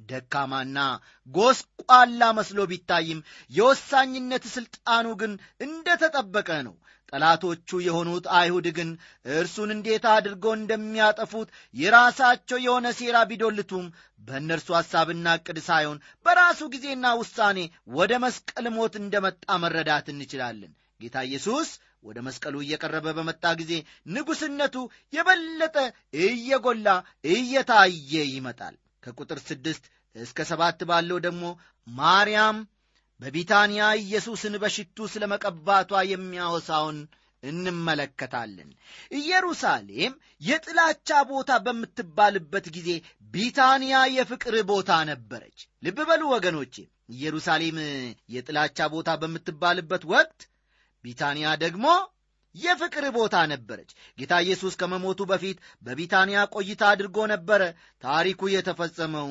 ደካማና 0.00 0.78
ጎስቋላ 1.28 2.22
መስሎ 2.38 2.60
ቢታይም 2.70 3.20
የወሳኝነት 3.50 4.46
ሥልጣኑ 4.54 5.06
ግን 5.20 5.32
እንደ 5.60 5.96
ተጠበቀ 6.02 6.48
ነው። 6.66 6.74
ጠላቶቹ 7.12 7.68
የሆኑት 7.84 8.24
አይሁድ 8.36 8.66
ግን 8.76 8.88
እርሱን 9.34 9.70
እንዴት 9.74 10.04
አድርገው 10.12 10.52
እንደሚያጠፉት 10.56 11.48
የራሳቸው 11.74 12.58
የሆነ 12.64 12.86
ሴራ 12.98 13.16
ቢዶልቱም 13.30 13.84
በእነርሱ 14.20 14.68
ሐሳብና 14.78 15.34
ዕቅድ 15.38 15.58
ሳይሆን 15.68 15.98
በራሱ 16.26 16.60
ጊዜና 16.74 17.06
ውሳኔ 17.20 17.58
ወደ 17.96 18.12
መስቀል 18.24 18.68
ሞት 18.76 18.94
እንደመጣ 19.02 19.58
መረዳት 19.64 20.08
እንችላለን። 20.12 20.72
ጌታ 21.00 21.18
ኢየሱስ 21.28 21.70
ወደ 22.04 22.18
መስቀሉ 22.26 22.56
እየቀረበ 22.62 23.06
በመጣ 23.18 23.44
ጊዜ 23.60 23.72
ንጉሥነቱ 24.14 24.76
የበለጠ 25.12 25.76
እየጎላ 26.24 26.88
እየታየ 27.30 28.12
ይመጣል 28.32 28.74
ከቁጥር 29.04 29.38
ስድስት 29.48 29.84
እስከ 30.16 30.46
ሰባት 30.50 30.80
ባለው 30.88 31.18
ደግሞ 31.26 31.44
ማርያም 31.86 32.58
በቢታንያ 33.20 33.82
ኢየሱስን 34.00 34.54
በሽቱ 34.62 35.06
ስለ 35.12 35.24
መቀባቷ 35.32 36.00
የሚያወሳውን 36.12 36.98
እንመለከታለን። 37.42 38.68
ኢየሩሳሌም 39.18 40.12
የጥላቻ 40.42 41.18
ቦታ 41.30 41.52
በምትባልበት 41.66 42.66
ጊዜ 42.76 42.90
ቢታንያ 43.34 43.94
የፍቅር 44.14 44.54
ቦታ 44.70 44.90
ነበረች። 45.10 45.58
ልብ 45.82 45.98
በሉ 46.08 46.22
ወገኖቼ 46.34 46.74
ኢየሩሳሌም 47.14 47.78
የጥላቻ 48.34 48.88
ቦታ 48.94 49.10
በምትባልበት 49.22 50.04
ወቅት 50.12 50.40
ቢታንያ 51.04 51.46
ደግሞ 51.64 51.86
የፍቅር 52.54 53.04
ቦታ 53.16 53.36
ነበረች። 53.52 53.90
ጌታ 54.18 54.34
ኢየሱስ 54.44 54.74
ከመሞቱ 54.80 55.20
በፊት 55.30 55.58
በቢታንያ 55.82 56.44
ቆይታ 56.54 56.82
አድርጎ 56.92 57.26
ነበረ። 57.32 57.62
ታሪኩ 58.02 58.40
የተፈጸመው 58.50 59.30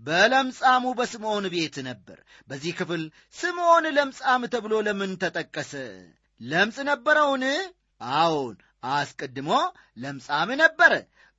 በለምጻሙ 0.00 0.84
በስምዖን 0.98 1.46
ቤት 1.54 1.76
ነበር። 1.88 2.18
በዚህ 2.48 2.72
ክፍል 2.78 3.02
ስምዖን 3.36 3.86
ለምጻም 3.96 4.44
ተብሎ 4.54 4.74
ለምን 4.86 5.12
ተጠቀሰ? 5.22 5.72
ለምጽ 6.40 6.78
ነበረውን? 6.90 7.44
አዎን 8.14 8.56
አስቀድሞ 8.92 9.50
ለምጻም 9.98 10.50
ነበረ። 10.62 10.92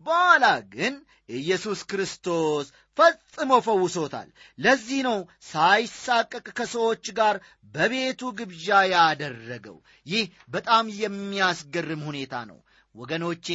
በኋላ 0.06 0.46
ግን 0.74 0.94
ኢየሱስ 1.32 1.80
ክርስቶስ 1.84 2.68
ፈጽሞ 2.98 3.52
ፈውሶታል። 3.66 4.30
ለዚህ 4.60 5.00
ነው 5.08 5.18
ሳይሳቀቅ 5.50 6.46
ከሰዎች 6.58 7.06
ጋር 7.18 7.36
በቤቱ 7.76 8.22
ግብዣ 8.38 8.68
ያደረገው። 8.92 9.78
ይህ 10.06 10.26
በጣም 10.50 10.86
የሚያስገርም 11.02 12.04
ሁኔታ 12.10 12.36
ነው። 12.52 12.60
ወገኖቼ 12.96 13.48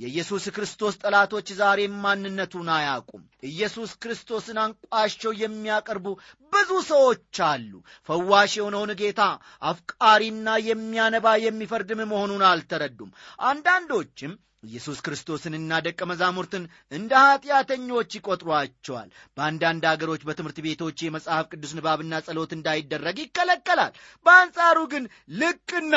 የኢየሱስ 0.00 0.44
ክርስቶስ 0.54 0.94
ጠላቶች 1.02 1.48
ዛሬም 1.58 1.94
ማንነቱን 2.04 2.68
አያውቁም። 2.76 3.22
ኢየሱስ 3.48 3.90
ክርስቶስን 4.02 4.58
አንቋሸው 4.62 5.32
የሚያቀርቡ 5.40 6.06
ብዙ 6.52 6.70
ሰዎች 6.88 7.38
አሉ። 7.48 7.72
ፈዋሽ 8.08 8.52
የሆነውን 8.58 8.92
ጌታ 9.00 9.22
አፍቃሪና 9.62 10.56
የሚያነባ 10.68 11.34
የሚፈርድም 11.44 12.02
መሆኑን 12.12 12.44
አልተረዱም። 12.50 13.12
አንዳንዶችም 13.46 14.32
ኢየሱስ 14.62 14.98
ክርስቶስንና 15.04 15.78
ደቀ 15.86 16.00
መዛሙርትን 16.08 16.64
እንደ 16.92 17.12
ኀጢአተኞች 17.24 18.10
ይቈጥሯቸዋል። 18.16 19.08
በአንዳንድ 19.36 19.84
አገሮች 19.90 20.24
በትምህርት 20.26 20.58
ቤቶች 20.66 20.98
የመጽሐፍ 21.02 21.46
ቅዱስ 21.52 21.72
ንባብና 21.78 22.20
ጸሎት 22.26 22.52
እንዳይደረግ 22.54 23.16
ይከለከላል። 23.22 23.94
በአንጻሩ 24.26 24.78
ግን 24.92 25.06
ልቅና 25.34 25.94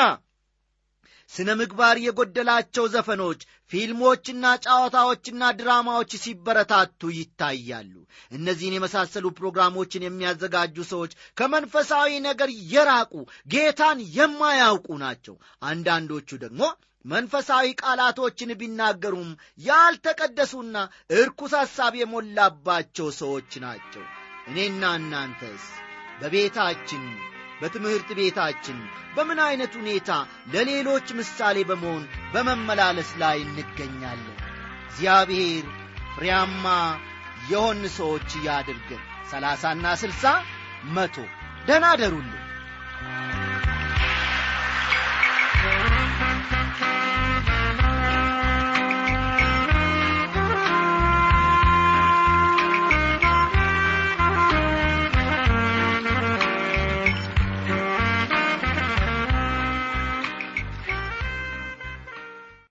ስነ 1.30 1.48
ምግባር 1.58 1.96
የጎደላቸው 2.00 2.84
ዘፈኖች 2.92 3.40
ፊልሞችና 3.72 4.44
ጨዋታዎችና 4.64 5.42
ድራማዎች 5.58 6.12
ሲበረታቱ 6.24 7.10
ይታያሉ። 7.16 7.94
እነዚህን 8.32 8.76
የመሳሰሉ 8.76 9.26
ፕሮግራሞችን 9.38 10.06
የሚያዘጋጁ 10.06 10.76
ሰዎች 10.92 11.14
ከመንፈሳዊ 11.36 12.10
ነገር 12.28 12.50
የራቁ 12.72 13.14
ጌታን 13.48 14.00
የማያውቁ 14.18 14.88
ናቸው። 15.02 15.36
አንዳንዶቹ 15.62 16.38
ደግሞ 16.44 16.62
መንፈሳዊ 17.06 17.66
ቃላቶችን 17.80 18.50
ቢናገሩም 18.60 19.30
ያልተቀደሱና 19.66 20.76
እርኩስ 21.16 21.52
ሐሳብ 21.60 21.94
የሞላባቸው 22.00 23.08
ሰዎች 23.20 23.50
ናቸው። 23.64 24.04
እኔና 24.48 24.84
እናንተስ 25.00 25.64
በቤታችን 26.20 27.04
በትምህርት 27.60 28.08
ቤታችን 28.18 28.78
በምን 29.16 29.38
ዐይነት 29.44 29.74
ሁኔታ 29.80 30.10
ለሌሎች 30.54 31.08
ምሳሌ 31.18 31.58
በመሆን 31.70 32.02
በመመላለስ 32.34 33.10
ላይ 33.22 33.38
እንገኛለን? 33.44 34.38
እግዚአብሔር 34.88 35.64
ፍሬያማ 36.14 36.66
የሆን 37.50 37.82
ሰዎች 37.98 38.30
ያድርገን። 38.46 39.02
ሰላሳና 39.30 39.86
ስልሳ 40.02 40.24
መቶ 40.96 41.16
ደናደሩልን 41.68 42.42